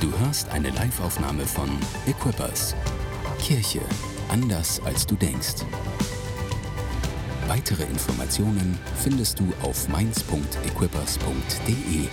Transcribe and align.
Du 0.00 0.10
hörst 0.20 0.48
eine 0.48 0.70
Live-Aufnahme 0.70 1.44
von 1.44 1.68
Equippers. 2.06 2.74
Kirche 3.38 3.82
anders 4.30 4.80
als 4.86 5.06
du 5.06 5.14
denkst. 5.14 5.56
Weitere 7.46 7.82
Informationen 7.82 8.78
findest 8.96 9.38
du 9.40 9.52
auf 9.60 9.88
mainz.equippers.de. 9.88 12.08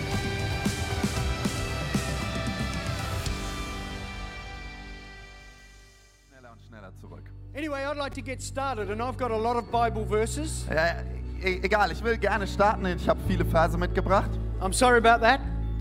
Schneller 6.28 6.52
und 6.52 6.62
schneller 6.68 6.92
zurück. 7.00 7.24
Anyway, 7.56 7.86
I'd 7.86 7.96
like 7.96 8.14
to 8.16 8.22
get 8.22 8.42
started, 8.42 8.90
and 8.90 9.02
I've 9.02 9.18
got 9.18 9.32
a 9.32 9.38
lot 9.38 9.56
of 9.56 9.72
Bible 9.72 10.06
verses. 10.06 10.66
Ja, 10.70 11.04
e 11.42 11.62
egal, 11.64 11.94
ich 11.94 12.04
will 12.04 12.18
gerne 12.18 12.48
starten. 12.48 12.86
Ich 12.86 13.08
habe 13.08 13.22
viele 13.30 13.46
Verse 13.46 13.78
mitgebracht. 13.78 14.32
I'm 14.60 14.74
sorry 14.74 14.98
about 14.98 15.22
that, 15.24 15.40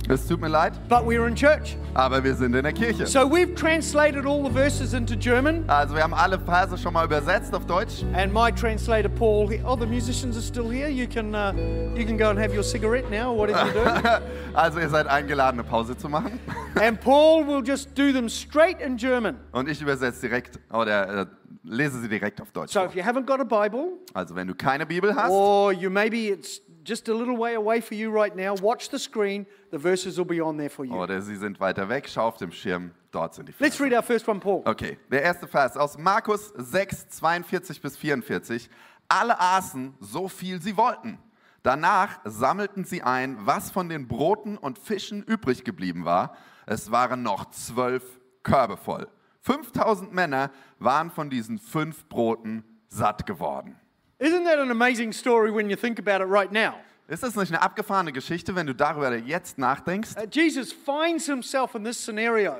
Es 0.09 0.27
tut 0.29 0.41
mir 0.41 0.49
leid, 0.49 0.73
but 0.89 1.05
we're 1.05 1.27
in 1.27 1.35
church. 1.35 1.77
aber 1.95 2.23
wir 2.23 2.35
sind 2.35 2.55
in 2.55 2.63
der 2.63 2.73
Kirche. 2.73 3.07
So 3.07 3.21
we've 3.29 3.55
translated 3.57 4.25
all 4.25 4.45
the 4.45 4.51
verses 4.53 4.93
into 4.95 5.17
German, 5.17 5.65
Also 5.69 5.97
wir 5.97 6.03
haben 6.05 6.15
alle 6.15 6.39
Verse 6.39 6.79
schon 6.79 6.93
mal 6.93 7.05
übersetzt 7.05 7.53
auf 7.55 7.67
Deutsch. 7.67 8.05
and 8.15 8.33
my 8.33 8.53
translator 8.53 9.09
Paul. 9.09 9.49
he- 9.51 9.61
oh, 9.65 9.77
the 9.77 9.87
musicians 9.87 10.37
are 10.37 10.43
still 10.45 10.71
here. 10.71 10.89
You 10.89 11.09
can 11.09 11.35
uh, 11.35 11.53
you 11.97 12.05
can 12.07 12.17
go 12.17 12.29
and 12.31 12.39
have 12.39 12.55
your 12.55 12.63
cigarette 12.63 13.11
now, 13.11 13.33
or 13.33 13.39
whatever 13.49 13.67
you're 13.67 13.85
doing. 13.85 14.23
Also 14.55 14.79
ihr 14.81 14.89
seid 14.89 15.07
eingeladen, 15.09 15.59
eine 15.61 15.69
Pause 15.69 15.97
zu 15.97 16.09
machen. 16.09 16.39
and 16.81 17.01
Paul 17.01 17.45
will 17.47 17.63
just 17.65 17.95
do 17.99 18.13
them 18.13 18.29
straight 18.29 18.81
in 18.81 18.97
German. 18.97 19.37
Und 19.53 19.69
ich 19.69 19.83
übersetze 19.83 20.21
direkt 20.29 20.59
oder 20.73 21.23
äh, 21.23 21.27
lese 21.65 22.01
sie 22.01 22.09
direkt 22.09 22.41
auf 22.41 22.53
Deutsch. 22.53 22.73
So 22.73 22.85
if 22.85 22.95
you 22.95 23.03
haven't 23.03 23.27
got 23.27 23.41
a 23.41 23.45
Bible, 23.45 23.95
Also 24.15 24.37
wenn 24.37 24.47
du 24.47 24.55
keine 24.55 24.87
Bibel 24.87 25.15
hast 25.17 25.31
or 25.33 25.73
you 25.73 25.91
maybe 25.91 26.29
it's 26.31 26.61
just 26.87 27.09
a 27.09 27.15
little 27.15 27.37
way 27.37 27.55
away 27.55 27.81
for 27.81 27.95
you 27.95 28.11
right 28.11 28.35
now, 28.37 28.55
watch 28.63 28.89
the 28.91 28.99
screen. 28.99 29.47
The 29.71 29.79
verses 29.79 30.17
will 30.19 30.25
be 30.25 30.41
on 30.41 30.57
there 30.57 30.71
for 30.71 30.85
you. 30.85 30.95
oder 30.95 31.21
sie 31.21 31.37
sind 31.37 31.59
weiter 31.61 31.89
weg, 31.89 32.09
schau 32.09 32.29
auf 32.29 32.37
dem 32.37 32.53
Schirm, 32.53 32.93
dort 33.11 33.35
sind 33.35 33.49
die 33.49 33.55
Let's 33.59 33.77
Verse. 33.77 33.83
read 33.83 33.93
our 33.93 34.03
first 34.03 34.29
one, 34.29 34.41
Paul. 34.41 34.63
Okay, 34.65 34.99
der 35.11 35.23
erste 35.23 35.47
Vers 35.47 35.77
aus 35.77 35.99
Markus 35.99 36.53
6, 36.57 37.09
42 37.09 37.81
bis 37.81 37.97
44. 37.97 38.71
Alle 39.09 39.39
aßen 39.41 39.95
so 40.01 40.29
viel 40.29 40.61
sie 40.61 40.77
wollten. 40.77 41.19
Danach 41.63 42.21
sammelten 42.25 42.85
sie 42.85 43.03
ein, 43.03 43.37
was 43.41 43.71
von 43.73 43.89
den 43.89 44.07
Broten 44.07 44.57
und 44.57 44.79
Fischen 44.79 45.23
übrig 45.25 45.65
geblieben 45.65 46.05
war. 46.05 46.37
Es 46.65 46.91
waren 46.93 47.23
noch 47.23 47.51
zwölf 47.51 48.05
Körbe 48.45 48.77
voll. 48.77 49.09
5000 49.43 50.13
Männer 50.13 50.51
waren 50.79 51.11
von 51.11 51.31
diesen 51.31 51.59
fünf 51.59 52.09
Broten 52.09 52.65
satt 52.89 53.27
geworden. 53.27 53.77
Isn't 54.19 54.45
that 54.45 54.59
an 54.59 54.71
amazing 54.71 55.13
story 55.13 55.51
when 55.51 55.69
you 55.69 55.77
think 55.77 55.99
about 55.99 56.23
it 56.23 56.29
right 56.29 56.51
now? 56.51 56.75
Ist 57.09 57.23
das 57.23 57.37
nicht 57.37 57.53
eine 57.53 57.61
abgefahrene 57.61 58.13
Geschichte, 58.13 58.55
wenn 58.55 58.67
du 58.67 58.75
darüber 58.75 59.15
jetzt 59.15 59.59
nachdenkst? 59.59 60.17
Uh, 60.17 60.27
Jesus 60.31 60.73
finds 60.73 61.27
himself 61.27 61.75
in 61.75 61.85
this 61.85 61.99
scenario 62.03 62.57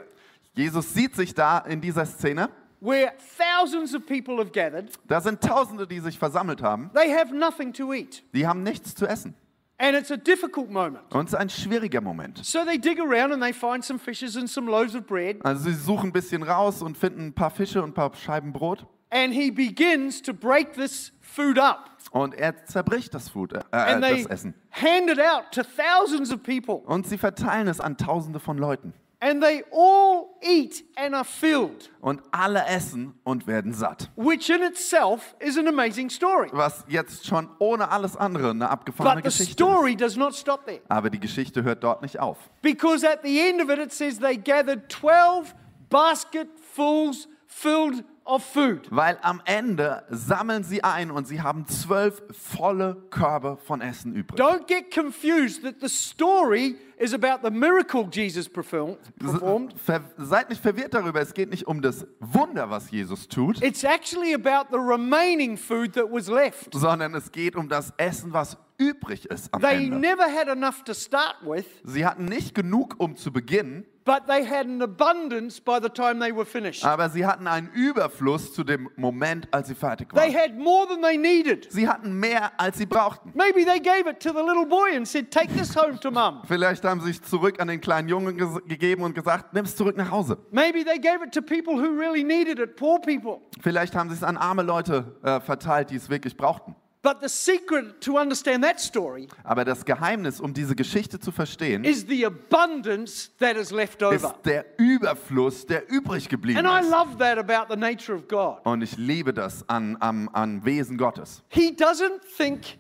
Jesus 0.55 0.93
sieht 0.95 1.17
sich 1.17 1.35
da 1.35 1.59
in 1.59 1.81
dieser 1.81 2.07
Szene. 2.07 2.51
where 2.81 3.13
thousands 3.39 3.95
of 3.95 4.07
people 4.07 4.37
have 4.37 4.51
gathered. 4.53 4.91
Da 5.09 5.21
sind 5.21 5.41
Tausende, 5.41 5.87
die 5.87 6.01
sich 6.01 6.19
versammelt 6.19 6.63
haben. 6.63 6.91
They 6.95 7.11
have 7.11 7.35
nothing 7.35 7.73
to 7.73 7.93
eat. 7.93 8.23
Die 8.35 8.47
haben 8.47 8.63
nichts 8.63 8.95
zu 8.95 9.07
essen. 9.07 9.35
And 9.79 9.97
it's 9.97 10.11
a 10.11 10.17
difficult 10.17 10.71
moment. 10.71 11.01
Und 11.13 11.27
es 11.27 11.33
ist 11.33 11.39
ein 11.39 11.51
schwieriger 11.51 12.01
Moment. 12.01 12.45
So 12.45 12.65
they 12.65 12.79
dig 12.79 12.99
around 13.01 13.33
and 13.33 13.43
they 13.43 13.53
find 13.53 13.85
some 13.85 13.99
fishes 13.99 14.37
and 14.37 14.49
some 14.49 14.71
loaves 14.71 14.95
of 14.95 15.07
bread. 15.07 15.45
Also 15.45 15.71
sie 15.71 15.75
suchen 15.75 16.11
ein 16.11 16.13
bisschen 16.13 16.43
raus 16.43 16.83
und 16.83 16.97
finden 16.97 17.29
ein 17.29 17.33
paar 17.33 17.51
Fische 17.51 17.83
und 17.83 17.91
ein 17.91 17.95
paar 17.95 18.15
Scheiben 18.15 18.53
Brot. 18.53 18.87
And 19.11 19.33
he 19.33 19.51
begins 19.51 20.21
to 20.23 20.33
break 20.35 20.73
this 20.75 21.13
food 21.21 21.59
up. 21.59 21.91
Und 22.13 22.35
er 22.35 22.65
zerbricht 22.67 23.13
das 23.15 23.29
Food, 23.29 23.53
äh, 23.53 23.61
And 23.73 24.03
äh, 24.05 24.23
das 24.23 24.27
Essen. 24.27 24.55
hand 24.71 25.11
it 25.11 25.21
out 25.21 25.45
to 25.53 25.63
thousands 25.63 26.33
of 26.33 26.43
people. 26.43 26.77
Und 26.87 27.07
sie 27.07 27.19
verteilen 27.19 27.69
es 27.69 27.81
an 27.81 27.97
Tausende 27.97 28.41
von 28.41 28.59
Leuten. 28.59 28.95
And 29.19 29.43
they 29.43 29.65
all 29.73 30.27
eat 30.43 30.85
and 30.97 31.15
are 31.15 31.25
filled, 31.25 31.91
Und 32.01 32.23
alle 32.33 32.65
essen 32.67 33.15
und 33.25 33.47
werden 33.47 33.73
satt. 33.73 34.11
which 34.15 34.51
in 34.51 34.63
itself 34.63 35.35
is 35.41 35.57
an 35.59 35.67
amazing 35.69 36.11
story. 36.11 36.49
Was 36.53 36.85
jetzt 36.87 37.27
schon 37.27 37.49
ohne 37.59 37.91
alles 37.91 38.17
andere 38.17 38.51
eine 38.51 38.69
abgefahrene 38.71 39.23
But 39.23 39.33
the 39.33 39.39
Geschichte 39.39 39.53
story 39.65 39.93
ist. 39.93 40.01
does 40.03 40.17
not 40.17 40.35
stop 40.35 40.67
there. 40.67 40.81
Aber 40.89 41.11
die 41.11 41.19
Geschichte 41.21 41.63
hört 41.65 41.83
dort 41.83 42.03
nicht 42.03 42.21
auf. 42.21 42.37
Because 42.63 43.09
at 43.09 43.21
the 43.25 43.41
end 43.41 43.63
of 43.63 43.69
it, 43.71 43.79
it 43.79 43.93
says 43.93 44.19
they 44.19 44.37
gathered 44.37 44.89
12 44.91 45.55
basketfuls 45.89 47.29
filled 47.47 48.05
of 48.25 48.43
food. 48.45 48.89
Weil 48.91 49.19
am 49.23 49.41
Ende 49.45 50.03
sammeln 50.11 50.65
sie 50.65 50.83
ein 50.83 51.11
und 51.13 51.29
sie 51.29 51.43
haben 51.43 51.67
zwölf 51.69 52.23
volle 52.33 52.97
Körbe 53.11 53.57
von 53.65 53.81
Essen 53.81 54.15
übrig. 54.15 54.41
Don't 54.41 54.67
get 54.67 54.91
confused 54.93 55.63
that 55.63 55.77
the 55.81 55.89
story 55.89 56.77
is 56.99 57.15
about 57.15 57.47
the 57.47 57.51
miracle 57.51 58.09
Jesus 58.11 58.49
perform- 58.49 58.97
performed. 59.19 59.75
Ver 59.79 60.01
seid 60.17 60.49
nicht 60.51 60.61
verwirrt 60.61 60.93
darüber, 60.95 61.21
es 61.21 61.35
geht 61.35 61.51
nicht 61.51 61.67
um 61.69 61.81
das 61.83 62.05
Wunder, 62.19 62.69
was 62.69 62.91
Jesus 62.91 63.29
tut, 63.29 63.63
It's 63.63 63.85
actually 63.85 64.35
about 64.35 64.71
the 64.73 64.79
remaining 64.79 65.57
food 65.57 65.93
that 65.93 66.11
was 66.11 66.27
left. 66.29 66.73
sondern 66.75 67.15
es 67.15 67.31
geht 67.31 67.55
um 67.55 67.69
das 67.69 67.93
Essen, 67.97 68.33
was 68.33 68.57
übrig 68.79 69.27
ist 69.27 69.53
am 69.55 69.61
They 69.63 69.85
Ende. 69.87 69.99
never 69.99 70.25
had 70.25 70.49
enough 70.49 70.83
to 70.85 70.95
start 70.95 71.37
with, 71.43 71.67
Sie 71.85 72.05
hatten 72.07 72.25
nicht 72.27 72.55
genug, 72.55 72.95
um 72.99 73.17
zu 73.17 73.33
beginnen, 73.33 73.85
but 74.05 74.27
they 74.29 74.45
had 74.47 74.67
an 74.67 74.81
abundance 74.83 75.61
by 75.61 75.79
the 75.83 75.89
time 75.89 76.21
they 76.21 76.33
were 76.35 76.45
finished. 76.47 76.85
aber 76.85 77.09
sie 77.11 77.27
hatten 77.27 77.47
einen 77.49 77.69
Überfluss 77.73 78.53
zu 78.55 78.63
dem 78.63 78.89
Moment, 78.97 79.49
als 79.53 79.69
sie 79.69 79.75
fertig 79.75 80.11
They 80.13 80.33
waren. 80.33 80.41
had 80.41 80.57
more 80.59 80.87
than 80.87 81.03
they 81.03 81.17
needed. 81.17 81.67
Sie 81.73 81.89
hatten 81.89 82.19
mehr, 82.21 82.53
als 82.61 82.79
sie 82.79 82.87
brauchten. 82.87 83.33
Maybe 83.35 83.65
they 83.65 83.81
gave 83.81 84.09
it 84.09 84.21
to 84.21 84.31
the 84.31 84.45
little 84.47 84.67
boy 84.67 84.97
and 84.97 85.07
said, 85.09 85.31
Take 85.33 85.53
this 85.55 85.75
home 85.75 85.99
to 86.01 86.11
mum. 86.11 86.43
Vielleicht 86.47 86.85
haben 86.85 87.01
sie 87.01 87.11
es 87.11 87.23
zurück 87.23 87.61
an 87.61 87.69
den 87.69 87.81
kleinen 87.81 88.09
Jungen 88.09 88.37
gegeben 88.69 89.03
und 89.03 89.15
gesagt, 89.15 89.53
nimm 89.55 89.65
es 89.65 89.75
zurück 89.75 89.97
nach 89.97 90.11
Hause. 90.11 90.39
Maybe 90.53 90.85
they 90.85 90.99
gave 91.01 91.25
it 91.25 91.33
to 91.33 91.43
people 91.43 91.75
who 91.75 91.99
really 91.99 92.23
needed 92.23 92.59
it, 92.61 92.77
poor 92.77 93.01
people. 93.01 93.41
Vielleicht 93.61 93.97
haben 93.97 94.09
sie 94.11 94.15
es 94.17 94.23
an 94.23 94.37
arme 94.37 94.63
Leute 94.63 95.17
äh, 95.25 95.41
verteilt, 95.41 95.91
die 95.91 95.97
es 95.97 96.09
wirklich 96.09 96.37
brauchten. 96.37 96.77
But 97.07 97.21
the 97.21 97.29
secret 97.29 98.01
to 98.01 98.19
understand 98.19 98.65
that 98.65 98.81
story 98.81 99.29
Aber 99.45 99.65
das 99.65 99.85
Geheimnis, 99.85 100.41
um 100.41 100.53
diese 100.53 100.75
Geschichte 100.75 101.21
zu 101.21 101.31
verstehen, 101.31 101.85
is 101.85 102.05
the 102.09 102.27
abundance 102.27 103.31
that 103.39 103.57
is 103.57 103.71
left 103.71 104.03
ist 104.03 104.27
der 104.45 104.65
Überfluss, 104.77 105.65
der 105.67 105.89
übrig 105.89 106.29
geblieben 106.29 106.59
And 106.59 106.67
I 106.67 106.85
ist. 106.85 106.91
love 106.91 107.17
that 107.19 107.39
about 107.39 107.73
the 107.73 107.79
nature 107.79 108.17
of 108.17 108.27
God. 108.27 108.59
Und 108.65 108.83
ich 108.83 108.97
liebe 108.97 109.33
das 109.33 109.65
an, 109.69 109.97
am, 110.01 110.29
an 110.33 110.65
Wesen 110.65 110.99
Gottes. 110.99 111.45
He 111.49 111.71
doesn't 111.71 112.23
think, 112.37 112.77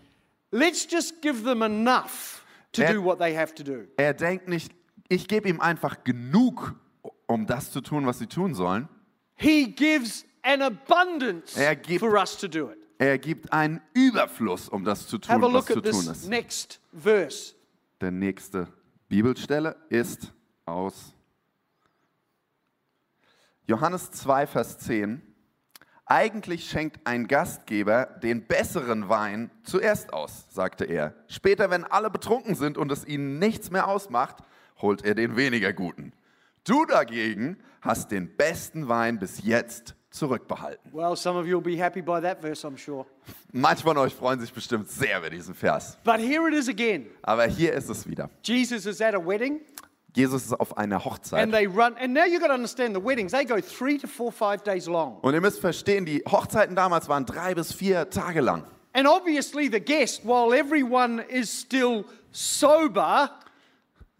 let's 0.50 0.88
just 0.90 1.22
give 1.22 1.44
them 1.44 1.62
enough 1.62 2.44
to 2.72 2.82
Er- 2.82 2.94
do 2.94 3.04
what 3.04 3.20
they 3.20 3.32
have 3.32 3.54
to 3.54 3.62
do. 3.62 3.84
Er 3.96 4.12
denkt 4.12 4.48
nicht, 4.48 4.72
ich 5.08 5.28
gebe 5.28 5.48
ihm 5.48 5.60
einfach 5.60 6.02
genug, 6.02 6.74
um 7.28 7.46
das 7.46 7.70
zu 7.70 7.80
tun, 7.80 8.06
was 8.06 8.18
sie 8.18 8.26
tun 8.26 8.56
sollen. 8.56 8.88
He 9.36 9.66
gives 9.70 10.24
an 10.42 10.62
abundance 10.62 11.56
Er 11.56 11.76
gibt- 11.76 12.00
for 12.00 12.14
us 12.18 12.36
to 12.38 12.48
do 12.48 12.70
it. 12.72 12.78
Er 12.98 13.18
gibt 13.18 13.52
einen 13.52 13.80
Überfluss, 13.92 14.68
um 14.68 14.84
das 14.84 15.06
zu 15.06 15.18
tun, 15.18 15.34
Have 15.34 15.44
a 15.44 15.48
was 15.48 15.52
look 15.52 15.66
zu 15.66 15.78
at 15.78 15.84
tun 15.84 16.00
this 16.06 16.06
ist. 16.22 16.28
next 16.28 16.80
verse. 16.98 17.54
Der 18.00 18.10
nächste 18.10 18.68
Bibelstelle 19.08 19.76
ist 19.88 20.32
aus 20.64 21.14
Johannes 23.66 24.10
2, 24.12 24.46
Vers 24.46 24.78
10. 24.78 25.22
Eigentlich 26.08 26.70
schenkt 26.70 27.04
ein 27.06 27.26
Gastgeber 27.26 28.06
den 28.22 28.46
besseren 28.46 29.08
Wein 29.08 29.50
zuerst 29.64 30.12
aus, 30.12 30.46
sagte 30.50 30.84
er. 30.84 31.14
Später, 31.26 31.68
wenn 31.68 31.82
alle 31.84 32.10
betrunken 32.10 32.54
sind 32.54 32.78
und 32.78 32.92
es 32.92 33.04
ihnen 33.04 33.38
nichts 33.40 33.70
mehr 33.70 33.88
ausmacht, 33.88 34.36
holt 34.80 35.04
er 35.04 35.16
den 35.16 35.36
weniger 35.36 35.72
guten. 35.72 36.12
Du 36.62 36.84
dagegen 36.86 37.58
hast 37.80 38.12
den 38.12 38.36
besten 38.36 38.88
Wein 38.88 39.18
bis 39.18 39.42
jetzt 39.42 39.96
zurückbehalten. 40.16 40.92
Well, 40.92 41.16
some 41.16 41.38
of 41.38 41.46
you 41.46 41.56
will 41.56 41.76
be 41.76 41.80
happy 41.82 42.00
by 42.00 42.20
that 42.20 42.40
verse, 42.40 42.66
I'm 42.66 42.76
sure. 42.76 43.06
Manche 43.52 43.82
von 43.82 43.96
euch 43.98 44.14
freuen 44.14 44.40
sich 44.40 44.52
bestimmt 44.52 44.90
sehr 44.90 45.18
über 45.18 45.30
diesen 45.30 45.54
Vers. 45.54 45.98
But 46.04 46.18
here 46.18 46.48
it 46.48 46.54
is 46.54 46.68
again. 46.68 47.06
Aber 47.22 47.46
hier 47.46 47.72
ist 47.72 47.88
es 47.88 48.06
wieder. 48.08 48.28
Jesus 48.42 48.86
is 48.86 49.00
at 49.00 49.14
a 49.14 49.18
wedding 49.24 49.60
Jesus 50.14 50.46
ist 50.46 50.58
auf 50.58 50.78
einer 50.78 51.04
Hochzeit. 51.04 51.42
and 51.42 51.52
they 51.52 51.66
run, 51.66 51.94
and 51.98 52.14
now 52.14 52.24
you've 52.24 52.40
got 52.40 52.48
to 52.48 52.54
understand 52.54 52.96
the 52.96 53.04
weddings, 53.04 53.32
they 53.32 53.44
go 53.44 53.60
three 53.60 53.98
to 53.98 54.06
four, 54.08 54.32
five 54.32 54.62
days 54.64 54.86
long. 54.86 55.18
Und 55.20 55.34
ihr 55.34 55.42
müsst 55.42 55.60
verstehen, 55.60 56.06
die 56.06 56.22
Hochzeiten 56.26 56.74
damals 56.74 57.06
waren 57.08 57.26
drei 57.26 57.54
bis 57.54 57.74
vier 57.74 58.08
Tage 58.08 58.40
lang. 58.40 58.64
And 58.94 59.06
obviously, 59.06 59.68
the 59.70 59.78
guest, 59.78 60.24
while 60.24 60.58
everyone 60.58 61.22
is 61.28 61.50
still 61.60 62.06
sober, 62.32 63.30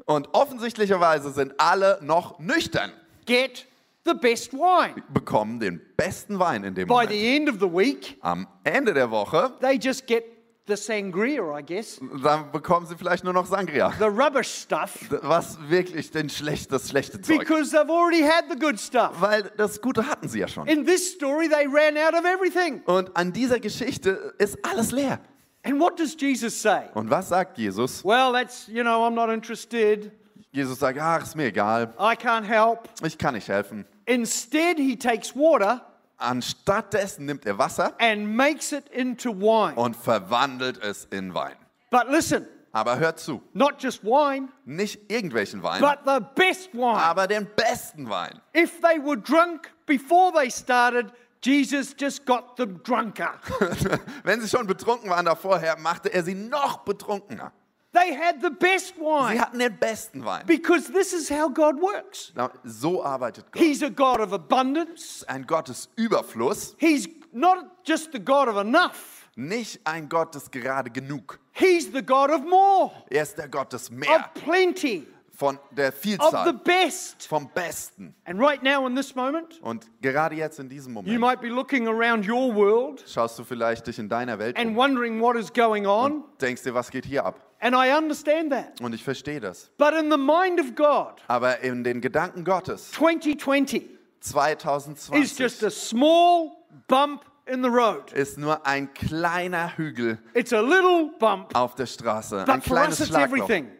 Und 0.04 0.28
offensichtlicherweise 0.34 1.32
sind 1.32 1.54
alle 1.58 1.99
noch 2.00 2.38
nüchtern, 2.38 2.92
get 3.26 3.66
the 4.06 4.14
best 4.14 4.53
wine. 4.53 5.03
bekommen 5.12 5.61
den 5.61 5.81
besten 5.97 6.38
Wein 6.38 6.64
in 6.64 6.75
dem 6.75 6.87
By 6.88 6.94
Moment. 6.94 7.11
the 7.11 7.37
end 7.37 7.49
of 7.49 7.56
the 7.61 7.67
week, 7.70 8.17
Am 8.23 8.47
Ende 8.64 8.94
der 8.94 9.11
Woche, 9.11 9.53
they 9.61 9.76
just 9.79 10.06
get 10.06 10.25
the 10.69 10.76
sangria, 10.76 11.43
I 11.58 11.62
guess, 11.62 12.00
dann 12.25 12.50
bekommen 12.50 12.87
sie 12.87 12.97
vielleicht 12.97 13.23
nur 13.23 13.32
noch 13.32 13.47
Sangria. 13.47 13.93
the 13.99 14.06
rubbish 14.06 14.49
stuff, 14.49 14.99
Was 15.23 15.58
wirklich 15.69 16.11
den 16.11 16.29
schlecht, 16.29 16.73
das 16.73 16.88
schlechte 16.88 17.20
Zeug. 17.20 17.38
because 17.41 17.70
they've 17.70 17.88
already 17.91 18.23
had 18.23 18.47
the 18.50 18.58
good 18.58 18.81
stuff. 18.81 19.12
Weil 19.20 19.44
das 19.56 19.81
Gute 19.81 20.06
hatten 20.06 20.29
sie 20.29 20.41
ja 20.41 20.49
schon. 20.49 20.67
In 20.67 20.85
this 20.85 21.12
story, 21.12 21.49
they 21.49 21.67
ran 21.67 21.97
out 21.97 22.14
of 22.14 22.25
everything. 22.25 22.82
Und 22.87 23.17
an 23.17 23.32
dieser 23.32 23.61
Geschichte 23.61 24.35
ist 24.38 24.59
alles 24.64 24.91
leer. 24.91 25.20
And 25.62 25.81
what 25.81 25.99
does 25.99 26.17
Jesus 26.19 26.61
say? 26.61 26.82
Und 26.94 27.11
was 27.11 27.29
sagt 27.29 27.59
Jesus? 27.59 28.05
Well, 28.05 28.32
that's, 28.32 28.67
you 28.69 28.82
know, 28.82 29.05
I'm 29.06 29.14
not 29.14 29.31
interested. 29.31 30.11
Jesus 30.52 30.79
sagt, 30.79 30.99
ach, 30.99 31.23
ist 31.23 31.37
mir 31.37 31.47
egal, 31.47 31.93
I 31.99 32.14
can't 32.17 32.44
help. 32.44 32.88
ich 33.05 33.19
kann 33.19 33.35
nicht 33.35 33.49
helfen. 33.49 33.85
Instead, 34.06 34.79
he 34.79 34.97
takes 34.97 35.35
water 35.35 35.82
Anstattdessen 36.19 37.26
nimmt 37.26 37.44
er 37.44 37.58
Wasser 37.58 37.93
and 37.99 38.35
makes 38.37 38.73
it 38.73 38.88
into 38.88 39.31
wine. 39.32 39.76
und 39.76 39.94
verwandelt 39.94 40.82
es 40.82 41.05
in 41.11 41.35
Wein. 41.35 41.56
But 41.91 42.08
listen, 42.08 42.47
Aber 42.73 42.99
hört 42.99 43.19
zu, 43.20 43.43
not 43.53 43.82
just 43.82 44.03
wine, 44.03 44.49
nicht 44.64 45.11
irgendwelchen 45.11 45.62
Wein, 45.62 45.81
but 45.81 45.99
the 46.06 46.20
best 46.35 46.73
wine. 46.73 46.97
aber 46.97 47.26
den 47.26 47.47
besten 47.55 48.08
Wein. 48.08 48.41
If 48.55 48.81
they 48.81 48.99
were 48.99 49.17
drunk 49.19 49.70
before 49.85 50.32
they 50.32 50.50
started, 50.50 51.12
Jesus 51.43 51.94
just 51.99 52.25
got 52.25 52.56
them 52.56 52.81
drunker. 52.82 53.35
Wenn 54.25 54.41
sie 54.41 54.49
schon 54.49 54.67
betrunken 54.67 55.11
waren 55.11 55.26
davorher, 55.26 55.76
machte 55.79 56.12
er 56.12 56.25
sie 56.25 56.35
noch 56.35 56.79
betrunkener. 56.79 57.52
They 57.96 58.12
had 58.14 58.40
the 58.43 58.50
best 58.50 58.94
Sie 58.96 59.00
wine 59.02 59.38
hatten 59.38 59.58
den 59.58 59.76
besten 59.78 60.22
Wein. 60.25 60.44
because 60.46 60.93
this 60.93 61.12
is 61.14 61.31
how 61.31 61.48
God 61.48 61.81
works. 61.81 62.32
So 62.64 63.02
arbeitet 63.02 63.50
Gott. 63.50 63.62
He's 63.62 63.82
a 63.82 63.88
God 63.90 64.20
of 64.20 64.32
abundance. 64.32 65.25
Ein 65.28 65.46
Gott 65.46 65.69
des 65.69 65.88
Überfluss, 65.96 66.75
He's 66.78 67.08
not 67.32 67.84
just 67.84 68.12
the 68.12 68.19
God 68.19 68.48
of 68.48 68.56
enough. 68.56 69.28
nicht 69.37 69.81
ein 69.84 70.08
Gott 70.08 70.34
des 70.34 70.50
gerade 70.50 70.90
genug. 70.90 71.38
He's 71.52 71.90
the 71.90 72.02
God 72.02 72.31
of 72.31 72.43
more, 72.44 72.90
Er 73.10 73.22
ist 73.22 73.37
der 73.38 73.48
Gott 73.48 73.72
des 73.72 73.90
Mehr, 73.90 74.08
of 74.16 74.34
plenty, 74.34 75.06
von 75.37 75.59
der 75.71 75.88
of 75.91 75.94
the 75.97 76.00
Vielzahl, 76.17 76.53
best. 76.65 77.27
vom 77.29 77.49
Besten. 77.55 78.15
And 78.25 78.41
right 78.41 78.62
now, 78.62 78.87
in 78.87 78.97
this 78.97 79.15
moment, 79.15 79.61
Und 79.62 79.87
gerade 80.00 80.35
jetzt 80.35 80.59
in 80.59 80.69
diesem 80.69 80.93
you 80.94 81.03
Moment 81.03 81.21
might 81.21 81.41
be 81.41 81.49
looking 81.49 81.87
around 81.87 82.27
your 82.29 82.55
world 82.55 83.05
schaust 83.06 83.38
du 83.38 83.44
vielleicht 83.44 83.87
dich 83.87 83.99
in 83.99 84.09
deiner 84.09 84.38
Welt 84.38 84.56
and 84.56 84.71
um 84.71 84.77
wondering 84.77 85.21
what 85.21 85.37
is 85.37 85.53
going 85.53 85.87
on. 85.87 86.12
und 86.23 86.25
denkst 86.43 86.62
dir, 86.62 86.75
was 86.75 86.91
geht 86.91 87.05
hier 87.05 87.25
ab? 87.25 87.41
And 87.61 87.75
I 87.75 87.93
understand 87.97 88.50
that. 88.53 88.81
Und 88.81 88.94
ich 88.94 89.03
verstehe 89.05 89.41
das. 89.41 89.71
But 89.79 89.94
in 89.94 90.11
the 90.11 90.19
mind 90.19 90.61
of 90.61 90.75
God, 90.75 91.23
Aber 91.29 91.61
in 91.61 91.85
den 91.85 92.00
Gedanken 92.00 92.44
Gottes 92.44 92.91
2020 92.93 93.83
is 94.21 94.33
2020 94.33 95.38
just 95.38 95.62
a 95.65 95.71
small 95.71 96.53
bump 96.88 97.25
in 97.47 97.62
the 97.62 97.69
road. 97.69 98.12
ist 98.12 98.38
nur 98.38 98.67
ein 98.67 98.93
kleiner 98.94 99.77
Hügel 99.77 100.19
It's 100.35 100.53
a 100.53 100.61
little 100.61 101.11
bump, 101.19 101.55
auf 101.55 101.75
der 101.75 101.87
Straße, 101.87 102.41
ein 102.41 102.44
but 102.47 102.65
for 102.65 102.77
us 102.77 102.83
kleines 102.97 103.00
it's 103.00 103.09
Schlagloch. 103.09 103.37
everything. 103.44 103.71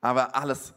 Aber 0.00 0.34
alles, 0.36 0.72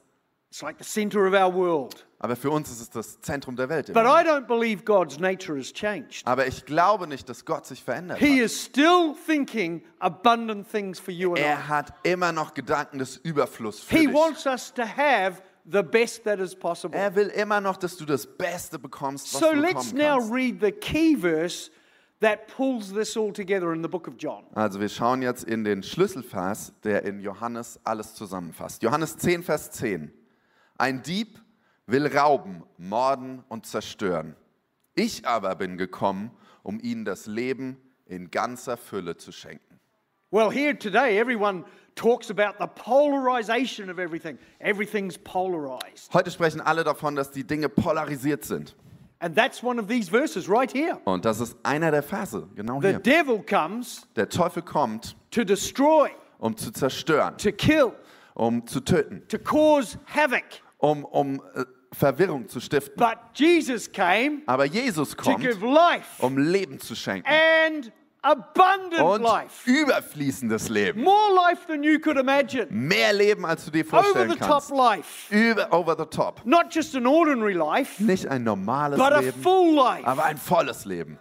It's 0.52 0.62
like 0.62 0.78
the 0.78 0.84
center 0.84 1.26
of 1.26 1.34
our 1.34 1.50
world. 1.54 2.06
aber 2.20 2.36
für 2.36 2.52
uns 2.52 2.70
ist 2.70 2.82
es 2.82 2.90
das 2.90 3.22
Zentrum 3.22 3.56
der 3.56 3.70
Welt. 3.70 3.88
But 3.94 4.04
I 4.04 4.22
don't 4.28 4.48
believe 4.48 4.84
God's 4.84 5.18
nature 5.18 5.58
has 5.58 5.72
changed. 5.72 6.28
Aber 6.28 6.46
ich 6.46 6.66
glaube 6.66 7.08
nicht, 7.08 7.30
dass 7.30 7.46
Gott 7.46 7.66
sich 7.66 7.82
verändert 7.82 8.20
He 8.20 8.36
hat. 8.40 8.46
is 8.48 8.66
still 8.66 9.16
thinking 9.26 9.82
abundant 10.00 10.70
things 10.70 11.00
for 11.00 11.14
you 11.14 11.30
and 11.30 11.40
I. 11.40 11.44
Er 11.44 11.68
hat 11.70 11.94
immer 12.04 12.34
noch 12.34 12.54
Gedanken 12.54 13.00
des 13.00 13.16
Überflusses 13.16 13.86
für 13.86 13.96
He 13.98 14.08
dich. 14.08 14.14
wants 14.14 14.46
us 14.46 14.74
to 14.74 14.82
have 14.84 15.42
the 15.66 15.82
best 15.82 16.26
that 16.26 16.40
is 16.40 16.54
possible. 16.54 17.00
Er 17.00 17.16
will 17.16 17.28
immer 17.30 17.62
noch, 17.62 17.78
dass 17.78 17.96
du 17.96 18.04
das 18.04 18.28
Beste 18.28 18.78
bekommst, 18.78 19.34
was 19.34 19.40
So 19.40 19.54
du 19.54 19.60
let's 19.62 19.92
bekommen 19.92 19.98
now 19.98 20.18
kannst. 20.18 20.34
read 20.34 20.60
the 20.60 20.72
key 20.74 21.16
verse 21.16 21.72
that 22.20 22.48
pulls 22.48 22.92
this 22.94 23.16
all 23.16 23.32
together 23.32 23.72
in 23.74 23.82
the 23.82 23.88
book 23.90 24.06
of 24.10 24.16
John. 24.20 24.44
Also 24.54 24.82
wir 24.82 24.90
schauen 24.90 25.22
jetzt 25.22 25.46
in 25.46 25.64
den 25.64 25.82
Schlüsselvers, 25.82 26.74
der 26.84 27.06
in 27.06 27.22
Johannes 27.22 27.80
alles 27.86 28.14
zusammenfasst. 28.16 28.84
Johannes 28.84 29.16
10, 29.16 29.44
Vers 29.44 29.72
10. 29.72 30.12
Ein 30.82 31.04
Dieb 31.04 31.40
will 31.86 32.08
rauben, 32.08 32.64
morden 32.80 33.44
und 33.50 33.68
zerstören. 33.68 34.36
Ich 34.96 35.28
aber 35.28 35.54
bin 35.54 35.78
gekommen, 35.78 36.32
um 36.64 36.80
ihnen 36.80 37.06
das 37.06 37.28
Leben 37.28 37.78
in 38.08 38.32
ganzer 38.32 38.78
Fülle 38.78 39.16
zu 39.16 39.32
schenken. 39.32 39.80
Well, 40.32 40.50
here 40.50 40.76
today, 40.76 41.20
everyone 41.20 41.66
talks 41.94 42.32
about 42.32 42.56
the 42.60 42.66
polarization 42.66 43.92
of 43.92 44.00
everything. 44.00 44.40
Everything's 44.58 45.20
polarized. 45.20 46.12
Heute 46.16 46.32
sprechen 46.32 46.62
alle 46.62 46.84
davon, 46.84 47.16
dass 47.16 47.30
die 47.30 47.44
Dinge 47.44 47.70
polarisiert 47.70 48.44
sind. 48.44 48.76
And 49.20 49.36
that's 49.36 49.62
one 49.62 49.80
of 49.80 49.86
these 49.86 50.10
verses 50.10 50.50
right 50.50 50.74
here. 50.74 51.00
Und 51.06 51.26
das 51.26 51.42
ist 51.42 51.56
einer 51.62 51.92
der 51.92 52.02
Verse, 52.02 52.48
genau 52.56 52.82
The 52.82 52.88
hier. 52.88 53.00
devil 53.02 53.44
comes 53.44 54.08
Der 54.16 54.28
Teufel 54.30 54.64
kommt, 54.64 55.16
to 55.30 55.44
destroy, 55.44 56.10
um 56.40 56.58
zu 56.58 56.72
zerstören, 56.72 57.38
to 57.38 57.52
kill, 57.52 57.94
um 58.34 58.66
zu 58.66 58.80
töten, 58.80 59.22
to 59.28 59.38
cause 59.38 60.00
havoc. 60.08 60.46
Um, 60.82 61.06
um 61.06 61.42
äh, 61.56 61.64
Verwirrung 61.94 62.48
zu 62.48 62.60
stiften. 62.60 62.96
But 62.98 63.18
Jesus 63.36 63.92
came 63.92 64.42
Aber 64.46 64.66
Jesus 64.66 65.12
to 65.12 65.16
kommt, 65.24 65.40
give 65.42 65.66
life 65.66 66.06
um 66.20 66.38
Leben 66.38 66.80
zu 66.80 66.96
schenken. 66.96 67.28
and 67.28 67.92
abundant 68.24 69.02
Und 69.02 69.22
life. 69.24 69.70
überfließendes 69.70 70.70
Leben. 70.70 71.04
More 71.04 71.34
life 71.50 71.66
than 71.68 71.84
you 71.84 72.00
could 72.00 72.18
imagine. 72.18 72.68
Mehr 72.70 73.14
Leben, 73.14 73.46
als 73.46 73.66
du 73.66 73.72
dir 73.72 73.84
Over 73.86 74.04
vorstellen 74.04 74.30
the 74.32 74.36
top 74.38 74.48
kannst. 74.48 74.72
life. 74.72 75.34
Über, 75.36 75.74
over 75.74 75.96
the 75.98 76.06
top. 76.06 76.42
Not 76.46 76.74
just 76.74 76.96
an 76.96 77.06
ordinary 77.08 77.54
life, 77.54 78.02
Nicht 78.04 78.28
ein 78.28 78.44
normales 78.44 78.98
but 79.00 79.12
a 79.12 79.20
Leben, 79.20 79.42
full 79.42 79.76
life. 79.76 80.06
aber 80.06 80.24
ein 80.26 80.38
volles 80.38 80.86
Leben. 80.86 81.18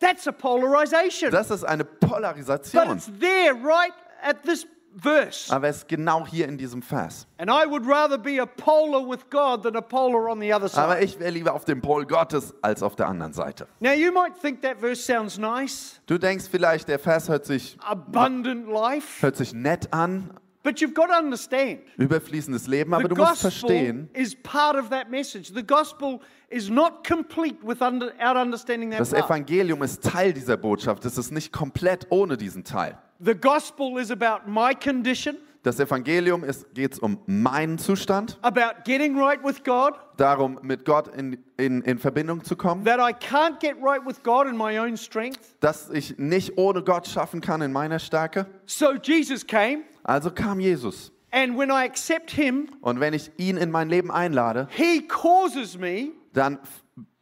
That's 0.00 0.26
a 0.28 0.32
polarization. 0.32 1.30
Das 1.30 1.50
ist 1.50 1.64
eine 1.64 1.84
But 1.84 2.00
Polarisation. 2.10 2.96
it's 2.96 3.10
there 3.20 3.54
right 3.54 3.92
at 4.22 4.42
this 4.42 4.66
verse. 4.96 5.52
Aber 5.52 5.68
es 5.68 5.78
ist 5.78 5.88
genau 5.88 6.26
hier 6.26 6.46
in 6.48 6.56
diesem 6.58 6.82
Vers. 6.82 7.26
And 7.38 7.50
I 7.50 7.68
would 7.68 7.86
rather 7.86 8.16
be 8.18 8.40
a 8.40 8.46
polar 8.46 9.06
with 9.08 9.28
God 9.30 9.62
than 9.62 9.76
a 9.76 9.80
polar 9.80 10.28
on 10.28 10.40
the 10.40 10.52
other 10.54 10.70
Aber 10.78 10.94
side. 10.94 11.04
ich 11.04 11.18
wäre 11.18 11.30
lieber 11.30 11.52
auf 11.54 11.64
dem 11.64 11.80
Pol 11.80 12.06
Gottes 12.06 12.54
als 12.62 12.82
auf 12.82 12.96
der 12.96 13.08
anderen 13.08 13.32
Seite. 13.32 13.66
Now, 13.80 13.92
you 13.92 14.12
might 14.12 14.34
think 14.40 14.62
that 14.62 14.78
verse 14.78 15.02
sounds 15.02 15.38
nice 15.38 16.00
Du 16.06 16.18
denkst 16.18 16.46
vielleicht, 16.50 16.88
der 16.88 16.98
Vers 16.98 17.28
hört 17.28 17.44
sich, 17.44 17.76
abundant 17.80 18.68
life, 18.68 19.22
hört 19.22 19.36
sich 19.36 19.52
nett 19.52 19.92
an, 19.92 20.30
but 20.62 20.78
you've 20.80 20.94
got 20.94 21.08
to 21.08 21.18
understand. 21.18 21.80
überfließendes 21.98 22.66
Leben, 22.66 22.94
aber 22.94 23.08
du 23.08 23.16
musst 23.16 23.42
gospel 23.42 23.50
verstehen, 23.50 24.08
is 24.12 24.34
part 24.34 24.76
of 24.76 24.90
that 24.90 25.10
message. 25.10 25.52
The 25.54 25.66
gospel 25.66 26.20
is 26.48 26.70
not 26.70 27.06
complete 27.06 27.56
without 27.62 28.36
understanding 28.36 28.90
that 28.90 29.00
das. 29.00 29.12
Evangelium 29.12 29.82
ist 29.82 30.02
Teil 30.04 30.32
dieser 30.32 30.56
Botschaft. 30.56 31.04
Es 31.04 31.18
ist 31.18 31.32
nicht 31.32 31.52
komplett 31.52 32.06
ohne 32.10 32.36
diesen 32.36 32.62
Teil. 32.64 32.98
The 33.20 33.34
gospel 33.34 33.98
is 33.98 34.10
about 34.10 34.48
my 34.48 34.74
condition, 34.74 35.36
Das 35.62 35.80
Evangelium 35.80 36.44
geht 36.74 36.98
um 37.02 37.18
meinen 37.26 37.78
Zustand, 37.78 38.36
about 38.42 38.82
getting 38.84 39.16
right 39.18 39.42
with 39.42 39.64
God, 39.64 39.94
darum, 40.18 40.58
mit 40.62 40.84
Gott 40.84 41.08
in, 41.16 41.38
in, 41.56 41.80
in 41.82 41.98
Verbindung 41.98 42.44
zu 42.44 42.54
kommen, 42.54 42.84
that 42.84 42.98
I 43.00 43.12
can't 43.14 43.58
get 43.60 43.76
right 43.82 44.04
with 44.04 44.22
God 44.22 44.46
in 44.46 44.56
my 44.58 44.78
own 44.78 44.96
strength. 44.98 45.56
dass 45.60 45.88
ich 45.90 46.18
nicht 46.18 46.58
ohne 46.58 46.82
Gott 46.82 47.06
schaffen 47.08 47.40
kann 47.40 47.62
in 47.62 47.72
meiner 47.72 47.98
Stärke. 47.98 48.46
So 48.66 48.92
Jesus 49.02 49.46
came, 49.46 49.84
Also 50.02 50.30
kam 50.30 50.60
Jesus. 50.60 51.10
and 51.30 51.56
when 51.56 51.70
I 51.70 51.84
accept 51.86 52.30
him, 52.30 52.68
Und 52.82 53.00
wenn 53.00 53.14
ich 53.14 53.30
ihn 53.38 53.56
in 53.56 53.70
mein 53.70 53.88
Leben 53.88 54.10
einlade, 54.10 54.68
he 54.70 55.06
causes 55.08 55.78
me 55.78 56.10
dann 56.34 56.58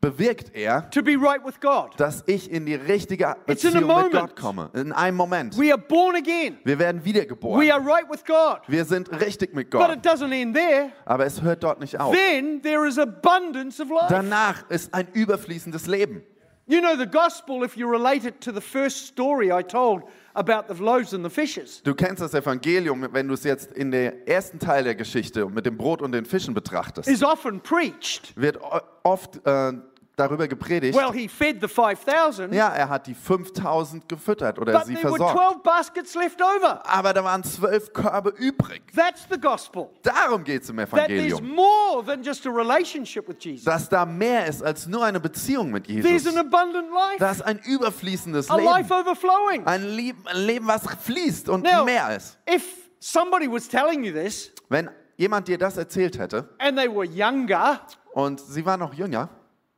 bewirkt 0.03 0.55
er, 0.55 0.91
to 0.91 1.01
be 1.01 1.13
right 1.13 1.43
with 1.47 1.61
God. 1.61 1.93
dass 1.97 2.25
ich 2.27 2.51
in 2.51 2.67
die 2.67 2.75
richtige 2.75 3.37
Beziehung 3.47 3.75
mit 3.75 3.87
moment. 3.87 4.13
Gott 4.13 4.37
komme. 4.37 4.69
In 4.75 4.93
einem 4.93 5.17
Moment. 5.17 5.57
We 5.57 5.73
are 5.73 5.79
born 5.81 6.17
again. 6.17 6.59
Wir 6.65 6.79
werden 6.79 7.05
wiedergeboren. 7.05 7.65
We 7.65 7.73
are 7.73 7.81
right 7.83 8.11
with 8.11 8.25
God. 8.25 8.61
Wir 8.67 8.85
sind 8.85 9.11
richtig 9.21 9.55
mit 9.55 9.71
But 9.71 9.81
Gott. 9.81 9.97
it 9.97 10.05
doesn't 10.05 10.33
end 10.33 10.55
there. 10.57 10.91
Aber 11.05 11.25
es 11.25 11.41
hört 11.41 11.63
dort 11.63 11.81
nicht 11.81 11.99
auf. 11.99 12.15
Then 12.15 12.61
there 12.63 12.87
is 12.87 12.99
abundance 12.99 13.81
of 13.81 13.89
life. 13.91 14.09
Danach 14.11 14.69
ist 14.69 14.93
ein 14.93 15.07
überfließendes 15.13 15.87
Leben. 15.87 16.23
You 16.67 16.81
know, 16.81 16.97
the 16.97 17.07
gospel, 17.07 17.65
if 17.65 17.77
you 17.77 17.89
relate 17.89 18.25
it 18.27 18.41
to 18.41 18.53
the 18.53 18.61
first 18.61 19.07
story 19.09 19.53
I 19.53 19.63
told 19.63 20.05
about 20.35 20.73
the 20.73 20.81
loaves 20.81 21.13
and 21.13 21.25
the 21.25 21.31
fishes, 21.31 21.83
Du 21.83 21.93
kennst 21.95 22.23
das 22.23 22.35
Evangelium, 22.35 23.07
wenn 23.13 23.27
du 23.29 23.35
es 23.35 23.43
jetzt 23.45 23.73
in 23.73 23.91
der 23.91 24.27
ersten 24.29 24.59
Teil 24.61 24.85
der 24.85 24.95
Geschichte 24.95 25.45
mit 25.47 25.67
dem 25.67 25.77
Brot 25.77 26.01
und 26.03 26.13
den 26.13 26.25
Fischen 26.25 26.55
betrachtest, 26.55 27.09
is 27.09 27.23
often 27.23 27.61
preached. 27.61 28.33
wird 28.37 28.59
oft 29.03 29.45
äh, 29.45 29.73
darüber 30.23 30.49
gepredigt. 30.49 30.97
Well, 30.97 31.12
he 31.12 31.29
fed 31.29 31.61
the 31.61 31.69
5,000, 31.69 32.52
Ja, 32.55 32.69
er 32.69 32.88
hat 32.88 33.07
die 33.07 33.14
5000 33.14 34.09
gefüttert 34.09 34.59
oder 34.59 34.73
but 34.73 34.87
sie 34.87 34.95
there 34.95 35.05
were 35.11 35.17
versorgt. 35.17 35.38
12 35.38 35.62
baskets 35.62 36.14
left 36.14 36.41
over. 36.43 36.83
Aber 36.88 37.12
da 37.12 37.23
waren 37.25 37.43
zwölf 37.45 37.93
Körbe 37.93 38.31
übrig. 38.31 38.83
That's 38.95 39.26
the 39.31 39.38
gospel. 39.41 39.91
Darum 40.02 40.45
geht 40.45 40.62
es 40.62 40.71
im 40.71 40.76
That 40.79 40.91
there's 40.91 41.09
Evangelium. 41.35 41.55
more 41.55 42.05
than 42.05 42.23
just 42.23 42.47
a 42.47 42.50
relationship 42.50 43.29
with 43.29 43.37
Jesus. 43.41 43.64
Dass 43.64 43.88
da 43.88 44.05
mehr 44.07 44.47
ist 44.47 44.62
als 44.62 44.87
nur 44.87 45.05
eine 45.05 45.21
Beziehung 45.21 45.71
mit 45.71 45.87
There's 45.87 46.05
Jesus. 46.05 46.37
an 46.37 46.47
abundant 46.47 46.88
life, 46.91 47.17
Das 47.19 47.37
ist 47.38 47.43
ein 47.43 47.59
überfließendes 47.59 48.50
a 48.50 48.57
life 48.57 48.93
Leben. 48.95 49.07
overflowing. 49.09 49.67
Ein 49.67 49.85
Leben, 49.85 50.23
ein 50.26 50.37
Leben, 50.47 50.67
was 50.67 50.83
fließt 51.02 51.49
und 51.49 51.64
Now, 51.64 51.85
mehr 51.85 52.17
ist. 52.17 52.38
if 52.49 52.64
somebody 53.00 53.50
was 53.50 53.69
telling 53.69 54.05
you 54.05 54.12
this 54.12 54.52
Wenn 54.69 54.88
jemand 55.17 55.49
dir 55.49 55.59
das 55.59 55.76
erzählt 55.76 56.19
hätte 56.19 56.49
and 56.59 56.76
they 56.79 56.88
were 56.88 57.05
younger, 57.05 57.81
und 58.14 58.41
sie 58.41 58.64
war 58.64 58.76
noch 58.76 58.95
jünger, 58.95 59.29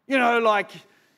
you 0.07 0.19
know, 0.19 0.39
like 0.39 0.69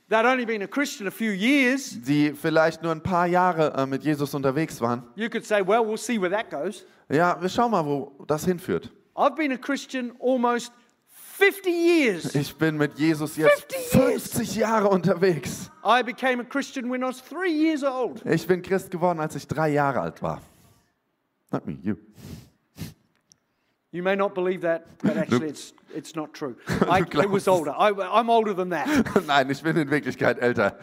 they'd 0.08 0.24
only 0.24 0.44
been 0.44 0.62
a 0.62 0.68
Christian 0.68 1.06
a 1.06 1.10
few 1.10 1.32
years, 1.32 1.98
die 2.00 2.32
vielleicht 2.34 2.82
nur 2.82 2.92
ein 2.92 3.02
paar 3.02 3.26
Jahre 3.26 3.74
äh, 3.76 3.86
mit 3.86 4.02
Jesus 4.04 4.34
unterwegs 4.34 4.80
waren, 4.80 5.02
you 5.14 5.28
could 5.28 5.44
say, 5.44 5.60
well, 5.60 5.84
we'll 5.84 5.96
see 5.96 6.20
where 6.20 6.30
that 6.30 6.50
goes. 6.50 6.84
ja, 7.08 7.40
wir 7.40 7.48
schauen 7.48 7.70
mal, 7.70 7.84
wo 7.84 8.12
das 8.26 8.44
hinführt. 8.44 8.90
I've 9.16 9.34
been 9.34 9.52
a 9.52 9.56
Christian 9.58 10.12
almost 10.20 10.72
50 11.38 11.70
years. 11.70 12.34
Ich 12.34 12.56
bin 12.56 12.76
mit 12.76 12.98
Jesus 12.98 13.36
jetzt 13.36 13.72
50 13.72 13.98
years. 13.98 14.32
50 14.32 14.56
Jahre 14.56 14.88
unterwegs. 14.88 15.70
I 15.84 16.02
became 16.02 16.40
a 16.40 16.44
Christian 16.44 16.90
when 16.90 17.02
I 17.02 17.06
was 17.06 17.20
three 17.20 17.52
years 17.52 17.82
old. 17.84 18.24
Ich 18.24 18.46
bin 18.46 18.62
Christ 18.62 18.90
geworden, 18.90 19.20
als 19.20 19.34
ich 19.36 19.46
drei 19.46 19.68
Jahre 19.70 20.00
alt 20.00 20.22
war. 20.22 20.40
Not 21.52 21.66
me, 21.66 21.78
you. 21.82 21.96
You 23.92 24.02
may 24.02 24.16
not 24.16 24.34
believe 24.34 24.62
that, 24.62 24.86
but 25.02 25.16
actually 25.22 25.48
it's, 25.48 25.72
it's 25.94 26.14
not 26.16 26.34
true. 26.34 26.56
I, 26.68 27.00
it 27.00 27.30
was 27.30 27.48
older. 27.48 27.70
I, 27.70 27.90
I'm 27.90 28.28
older 28.30 28.52
than 28.52 28.70
that. 28.70 28.88
Nein, 29.26 29.50
ich 29.50 29.62
bin 29.62 29.76
in 29.76 29.90
Wirklichkeit 29.90 30.38
älter. 30.38 30.78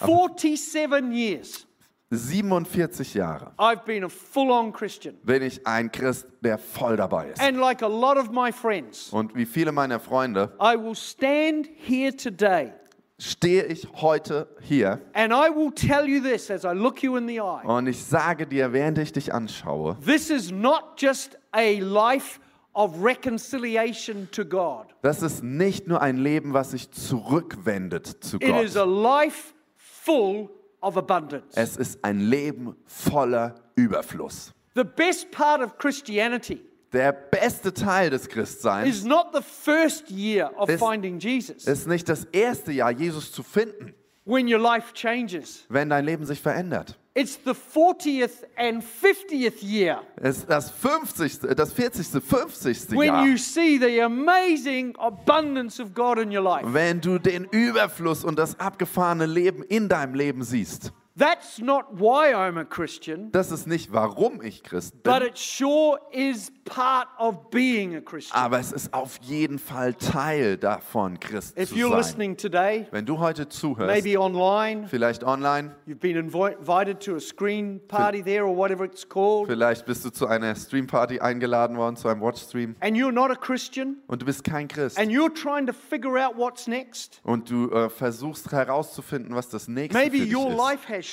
47 0.00 1.12
years 1.12 1.66
47 2.10 3.14
Jahre 3.14 3.52
I've 3.58 3.84
been 3.84 4.04
a 4.04 4.08
full 4.08 4.50
on 4.50 4.72
Christian. 4.72 5.16
bin 5.24 5.42
ich 5.42 5.66
ein 5.66 5.90
Christ, 5.90 6.26
der 6.42 6.58
voll 6.58 6.96
dabei 6.96 7.30
ist. 7.30 7.40
And 7.40 7.58
like 7.58 7.82
a 7.82 7.88
lot 7.88 8.16
of 8.16 8.30
my 8.30 8.52
friends, 8.52 9.12
Und 9.12 9.34
wie 9.34 9.46
viele 9.46 9.72
meiner 9.72 10.00
Freunde 10.00 10.52
I 10.60 10.76
will 10.76 10.94
stand 10.94 11.68
here 11.76 12.14
today 12.14 12.72
stehe 13.18 13.64
ich 13.64 13.86
heute 14.00 14.48
hier 14.60 15.00
and 15.14 15.32
I 15.32 15.48
will 15.48 15.70
tell 15.70 16.06
you 16.06 16.20
this 16.20 16.50
as 16.50 16.64
I 16.64 16.72
look 16.72 17.02
you 17.02 17.16
in 17.16 17.26
the 17.28 17.40
eye. 17.40 17.64
und 17.64 17.86
ich 17.86 18.02
sage 18.04 18.46
dir, 18.46 18.72
während 18.72 18.98
ich 18.98 19.12
dich 19.12 19.32
anschaue, 19.32 19.96
This 20.04 20.30
is 20.30 20.50
not 20.50 20.94
just 21.00 21.36
a 21.52 21.78
life 21.80 22.40
of 22.74 23.02
reconciliation 23.02 24.28
to 24.32 24.44
God, 24.44 24.86
das 25.02 25.22
ist 25.22 25.42
nicht 25.42 25.86
nur 25.88 26.00
ein 26.02 26.16
Leben, 26.16 26.52
was 26.52 26.72
sich 26.72 26.90
zurückwendet 26.90 28.06
zu 28.24 28.36
it 28.38 28.42
is 28.62 28.74
Gott. 28.74 28.82
a 28.82 28.84
life 28.84 29.54
full 29.76 30.48
of 30.80 30.96
abundance. 30.96 31.56
Es 31.56 31.76
ist 31.76 32.04
ein 32.04 32.20
Leben 32.20 32.76
voller 32.86 33.54
Überfluss. 33.76 34.52
The 34.74 34.84
best 34.84 35.30
part 35.30 35.62
of 35.62 35.78
Christianity 35.78 36.60
Der 36.92 37.12
beste 37.12 37.72
Teil 37.72 38.10
des 38.10 38.28
Christseins 38.28 38.88
is 38.88 39.04
not 39.04 39.28
the 39.32 39.40
first 39.42 40.10
year 40.10 40.50
of 40.56 40.68
Ist- 40.68 40.78
finding 40.80 41.18
Jesus 41.18 41.64
ist 41.66 41.86
nicht 41.88 42.08
das 42.08 42.24
erste 42.26 42.70
Jahr, 42.72 42.90
Jesus 42.92 43.32
zu 43.32 43.42
finden, 43.42 43.94
when 44.24 44.46
your 44.52 44.60
life 44.60 44.92
changes. 44.94 45.64
wenn 45.68 45.90
dein 45.90 46.04
Leben 46.04 46.24
sich 46.24 46.40
verändert. 46.40 46.98
It's 47.16 47.38
the 47.44 47.52
40th 47.54 48.44
and 48.56 48.82
50th 48.82 49.62
year 49.62 50.00
Es 50.16 50.38
ist 50.38 50.50
das 50.50 50.68
50., 50.70 51.54
das 51.54 51.72
40., 51.72 52.20
50. 52.20 52.96
when 52.96 53.06
Jahr, 53.06 53.24
you 53.24 53.36
see 53.36 53.78
the 53.78 54.00
amazing 54.02 54.96
abundance 54.98 55.80
of 55.80 55.94
God 55.94 56.18
in 56.18 56.36
your 56.36 56.42
life. 56.42 56.64
wenn 56.66 57.00
du 57.00 57.18
den 57.20 57.44
Überfluss 57.44 58.24
und 58.24 58.36
das 58.36 58.58
abgefahrene 58.58 59.26
Leben 59.26 59.62
in 59.62 59.88
deinem 59.88 60.14
Leben 60.14 60.42
siehst. 60.42 60.92
That's 61.16 61.60
not 61.60 61.84
why 62.00 62.34
I'm 62.34 62.58
a 62.58 62.64
Christian, 62.64 63.30
Das 63.30 63.52
ist 63.52 63.68
nicht, 63.68 63.92
warum 63.92 64.42
ich 64.42 64.64
Christ 64.64 65.00
but 65.04 65.20
bin, 65.20 65.28
it 65.28 65.38
sure 65.38 66.00
is 66.10 66.50
part 66.64 67.06
of 67.20 67.50
being 67.50 67.94
a 67.94 68.00
Christian. 68.00 68.36
aber 68.36 68.58
es 68.58 68.72
ist 68.72 68.92
auf 68.92 69.18
jeden 69.22 69.60
Fall 69.60 69.94
Teil 69.94 70.56
davon, 70.56 71.20
Christ 71.20 71.56
If 71.56 71.68
zu 71.68 71.76
you're 71.76 71.90
sein. 71.90 71.98
listening 71.98 72.36
today, 72.36 72.88
Wenn 72.90 73.06
du 73.06 73.20
heute 73.20 73.48
zuhörst, 73.48 73.86
maybe 74.04 74.18
online, 74.20 74.88
vielleicht 74.88 75.22
online, 75.22 75.76
you've 75.86 76.00
been 76.00 76.16
invi- 76.16 76.58
invited 76.58 76.98
to 76.98 77.14
a 77.14 77.20
screen 77.20 77.80
party 77.86 78.20
there 78.20 78.44
or 78.44 78.56
whatever 78.56 78.84
it's 78.84 79.08
called, 79.08 79.46
vielleicht 79.46 79.86
bist 79.86 80.04
du 80.04 80.10
zu 80.10 80.26
einer 80.26 80.56
Streamparty 80.56 81.20
eingeladen 81.20 81.76
worden, 81.76 81.94
zu 81.94 82.08
einem 82.08 82.22
Watchstream 82.22 82.74
and 82.80 82.96
you're 82.96 83.12
not 83.12 83.30
a 83.30 83.36
Christian, 83.36 83.98
und 84.08 84.20
du 84.20 84.26
bist 84.26 84.42
kein 84.42 84.66
Christ. 84.66 84.98
and 84.98 85.12
you're 85.12 85.32
trying 85.32 85.64
to 85.68 85.72
figure 85.72 86.18
out 86.18 86.36
what's 86.36 86.66
next. 86.66 87.20
und 87.22 87.48
du 87.50 87.70
äh, 87.70 87.88
versuchst 87.88 88.50
herauszufinden, 88.50 89.36
was 89.36 89.48
das 89.48 89.68
nächste 89.68 89.96
Maybe 89.96 90.18
für 90.18 90.24
dich 90.24 90.34
your 90.36 90.50
ist. 90.50 90.56
life 90.58 90.88
has. 90.92 91.03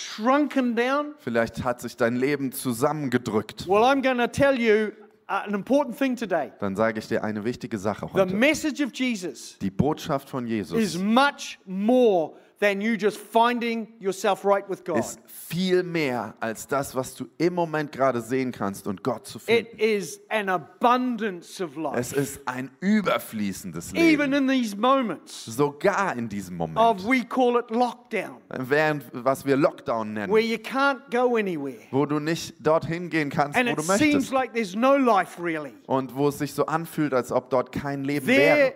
Vielleicht 1.20 1.64
hat 1.64 1.82
sich 1.82 1.98
dein 1.98 2.16
Leben 2.16 2.52
zusammengedrückt. 2.52 3.68
Well, 3.68 3.84
I'm 3.84 4.02
going 4.02 4.18
to 4.18 4.28
tell 4.28 4.60
you 4.60 4.92
uh, 5.30 5.48
an 5.48 5.54
important 5.54 5.98
thing 5.98 6.16
today. 6.16 6.52
Dann 6.60 6.76
sage 6.76 7.00
ich 7.00 7.08
dir 7.08 7.24
eine 7.24 7.44
wichtige 7.44 7.78
Sache 7.78 8.08
The 8.14 8.22
heute. 8.22 8.36
message 8.36 8.82
of 8.84 8.92
Jesus 8.94 9.58
Die 9.60 9.72
Botschaft 9.72 10.30
von 10.30 10.46
is 10.48 10.72
Jesus 10.72 10.98
much 10.98 11.60
more 11.66 12.34
than 12.62 12.80
you 12.80 12.94
just 12.96 13.18
finding 13.18 13.88
yourself 14.00 14.46
right 14.46 14.64
with 14.70 14.86
God. 14.86 15.00
ist 15.00 15.20
viel 15.26 15.84
mehr 15.84 16.36
als 16.40 16.68
das, 16.68 16.96
was 16.96 17.14
du 17.16 17.26
im 17.40 17.56
Moment 17.56 17.92
gerade 17.92 18.22
sehen 18.22 18.52
kannst 18.52 18.88
und 18.88 19.04
Gott 19.04 19.28
zu 19.28 19.40
It 19.40 19.68
finden. 19.70 19.80
is 19.80 20.22
an 20.30 20.48
abundance 20.48 21.62
of 21.62 21.72
Es 21.96 22.14
ist 22.14 22.40
ein 22.48 22.70
überfließendes 22.80 23.94
Even 23.94 24.32
Leben. 24.32 24.34
in 24.34 24.48
these 24.48 24.76
moments 24.78 25.46
Sogar 25.46 26.16
in 26.16 26.30
diesem 26.30 26.60
of, 26.62 26.70
Moment. 26.70 27.04
we 27.08 27.26
call 27.26 27.58
it 27.60 27.70
lockdown, 27.72 28.38
Während, 28.50 29.06
was 29.12 29.46
wir 29.46 29.58
Lockdown 29.58 30.16
where 30.16 30.28
nennen. 30.28 30.50
you 30.50 30.58
can't 30.58 31.00
go 31.12 31.36
anywhere. 31.38 31.80
Wo 31.92 32.06
du 32.06 32.20
nicht 32.20 32.56
dorthin 32.60 33.10
gehen 33.10 33.30
kannst, 33.30 33.58
And 33.58 33.68
wo 33.68 33.72
it 33.74 33.78
du 33.80 33.82
seems 33.84 34.00
möchtest. 34.02 34.32
like 34.34 34.54
there's 34.54 34.76
no 34.76 34.96
life 34.98 35.42
really. 35.42 35.74
Und 35.88 36.16
wo 36.16 36.28
es 36.30 36.38
sich 36.38 36.54
so 36.54 36.66
anfühlt, 36.68 37.14
als 37.14 37.32
ob 37.32 37.50
dort 37.50 37.72
kein 37.72 38.04
Leben 38.04 38.26
There 38.28 38.38
wäre. 38.38 38.74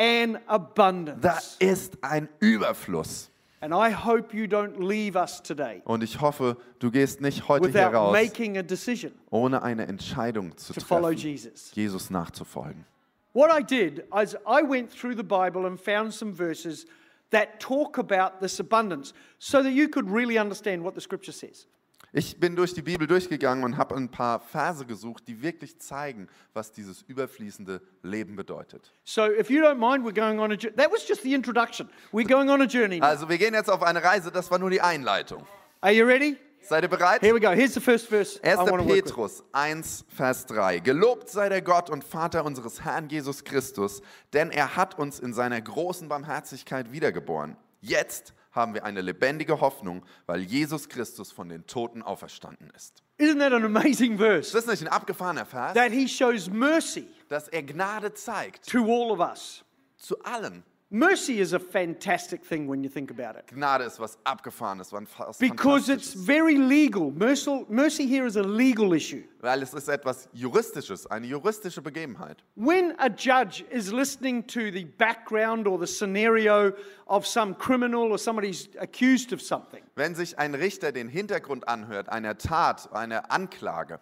An 0.00 0.32
Da 0.34 0.54
abundance. 0.54 1.56
ist 1.58 1.98
ein 2.02 2.28
Überfluss. 2.40 3.30
And 3.62 3.74
I 3.74 3.90
hope 3.90 4.34
you 4.34 4.46
don't 4.46 4.78
leave 4.78 5.16
us 5.16 5.42
today 5.42 5.82
Und 5.84 6.02
ich 6.02 6.20
hoffe, 6.22 6.56
du 6.78 6.90
gehst 6.90 7.20
nicht 7.20 7.46
heute 7.46 7.66
hier 7.68 7.74
without 7.74 7.94
raus, 7.94 8.12
making 8.12 8.56
a 8.56 8.62
decision 8.62 9.12
ohne 9.30 9.62
eine 9.62 9.86
Entscheidung 9.86 10.56
zu 10.56 10.72
to 10.72 10.80
follow 10.80 11.10
treffen, 11.10 11.18
Jesus. 11.28 11.70
Jesus 11.74 12.08
nachzufolgen. 12.08 12.86
What 13.34 13.50
I 13.52 13.62
did 13.62 14.04
is 14.22 14.34
I 14.46 14.62
went 14.66 14.90
through 14.90 15.14
the 15.14 15.22
Bible 15.22 15.66
and 15.66 15.78
found 15.78 16.14
some 16.14 16.32
verses 16.32 16.86
that 17.30 17.60
talk 17.60 17.98
about 17.98 18.40
this 18.40 18.58
abundance 18.60 19.12
so 19.38 19.62
that 19.62 19.72
you 19.72 19.88
could 19.88 20.10
really 20.10 20.38
understand 20.38 20.82
what 20.82 20.94
the 20.94 21.00
scripture 21.00 21.32
says. 21.32 21.66
Ich 22.12 22.40
bin 22.40 22.56
durch 22.56 22.74
die 22.74 22.82
Bibel 22.82 23.06
durchgegangen 23.06 23.62
und 23.62 23.76
habe 23.76 23.94
ein 23.94 24.10
paar 24.10 24.40
Verse 24.40 24.84
gesucht, 24.84 25.28
die 25.28 25.42
wirklich 25.42 25.78
zeigen, 25.78 26.28
was 26.52 26.72
dieses 26.72 27.02
überfließende 27.02 27.80
Leben 28.02 28.34
bedeutet. 28.34 28.92
So 29.04 29.26
if 29.26 29.48
you 29.48 29.62
don't 29.62 29.76
mind, 29.76 30.04
we're 30.04 30.12
going 30.12 30.40
on 30.40 30.50
a 30.50 30.56
journey. 30.56 30.76
That 30.76 30.92
was 30.92 31.06
just 31.06 31.22
the 31.22 31.34
introduction. 31.34 31.88
We're 32.12 32.26
going 32.26 32.50
on 32.50 32.60
a 32.60 32.66
journey. 32.66 32.98
now. 32.98 33.06
Also 33.06 33.28
wir 33.28 33.38
gehen 33.38 33.54
jetzt 33.54 33.70
auf 33.70 33.82
eine 33.82 34.02
Reise, 34.02 34.32
das 34.32 34.50
war 34.50 34.58
nur 34.58 34.70
die 34.70 34.80
Einleitung. 34.80 35.46
Are 35.80 35.92
you 35.92 36.04
ready? 36.04 36.36
Seid 36.62 36.82
ihr 36.82 36.88
bereit? 36.88 37.22
Here 37.22 37.34
we 37.34 37.40
go. 37.40 37.50
Here's 37.50 37.74
the 37.74 37.80
first 37.80 38.08
verse 38.08 38.38
I 38.44 38.50
1. 38.50 38.58
want 38.58 38.68
to 38.68 38.88
work 38.88 38.88
with. 38.88 39.04
Petrus 39.04 39.44
1, 39.52 40.04
Vers 40.08 40.46
3. 40.46 40.80
Gelobt 40.80 41.30
sei 41.30 41.48
der 41.48 41.62
Gott 41.62 41.90
und 41.90 42.04
Vater 42.04 42.44
unseres 42.44 42.84
Herrn 42.84 43.08
Jesus 43.08 43.44
Christus, 43.44 44.02
denn 44.32 44.50
er 44.50 44.76
hat 44.76 44.98
uns 44.98 45.20
in 45.20 45.32
seiner 45.32 45.60
großen 45.60 46.08
Barmherzigkeit 46.08 46.92
wiedergeboren. 46.92 47.56
Jetzt 47.80 48.34
haben 48.52 48.74
wir 48.74 48.84
eine 48.84 49.00
lebendige 49.00 49.60
Hoffnung, 49.60 50.04
weil 50.26 50.40
Jesus 50.40 50.88
Christus 50.88 51.30
von 51.32 51.48
den 51.48 51.66
Toten 51.66 52.02
auferstanden 52.02 52.70
ist. 52.76 53.02
Isn't 53.18 53.38
that 53.38 53.52
an 53.52 53.64
amazing 53.64 54.12
Ist 54.14 54.20
verse? 54.20 54.52
das 54.52 54.66
nicht 54.66 54.82
ein 54.82 54.88
abgefahrener 54.88 55.46
Vers? 55.46 55.74
That 55.74 55.92
he 55.92 56.08
shows 56.08 56.48
mercy 56.48 57.06
Dass 57.28 57.48
er 57.48 57.62
Gnade 57.62 58.12
zeigt 58.14 58.68
to 58.70 58.78
all 58.84 59.10
of 59.12 59.20
us. 59.20 59.64
zu 59.98 60.18
allen. 60.24 60.64
Mercy 60.92 61.38
is 61.38 61.52
a 61.52 61.58
fantastic 61.60 62.44
thing 62.44 62.66
when 62.66 62.82
you 62.82 62.88
think 62.88 63.12
about 63.12 63.36
it. 63.36 63.46
Gnade 63.54 63.82
ist 63.82 64.00
was 64.00 64.18
Abgefahrenes, 64.26 64.92
was 64.92 65.38
Because 65.38 65.88
it's 65.88 66.12
very 66.12 66.56
legal. 66.56 67.12
Mercy, 67.12 67.64
mercy 67.68 68.06
here 68.08 68.26
is 68.26 68.34
a 68.34 68.42
legal 68.42 68.92
issue. 68.92 69.22
Weil 69.40 69.62
es 69.62 69.72
ist 69.72 69.88
etwas 69.88 70.28
Juristisches, 70.32 71.06
eine 71.06 71.28
juristische 71.28 71.80
Begebenheit. 71.80 72.38
When 72.56 72.96
a 72.98 73.08
judge 73.08 73.64
is 73.70 73.92
listening 73.92 74.44
to 74.48 74.72
the 74.72 74.82
background 74.82 75.68
or 75.68 75.78
the 75.78 75.86
scenario 75.86 76.72
of 77.06 77.24
some 77.24 77.54
criminal 77.54 78.10
or 78.10 78.18
somebody 78.18 78.48
who's 78.48 78.68
accused 78.80 79.32
of 79.32 79.40
something, 79.40 79.84
Wenn 79.94 80.16
sich 80.16 80.36
ein 80.40 80.56
Richter 80.56 80.90
den 80.90 81.08
Hintergrund 81.08 81.68
anhört, 81.68 82.08
einer 82.08 82.36
Tat, 82.36 82.92
einer 82.92 83.30
Anklage, 83.30 84.00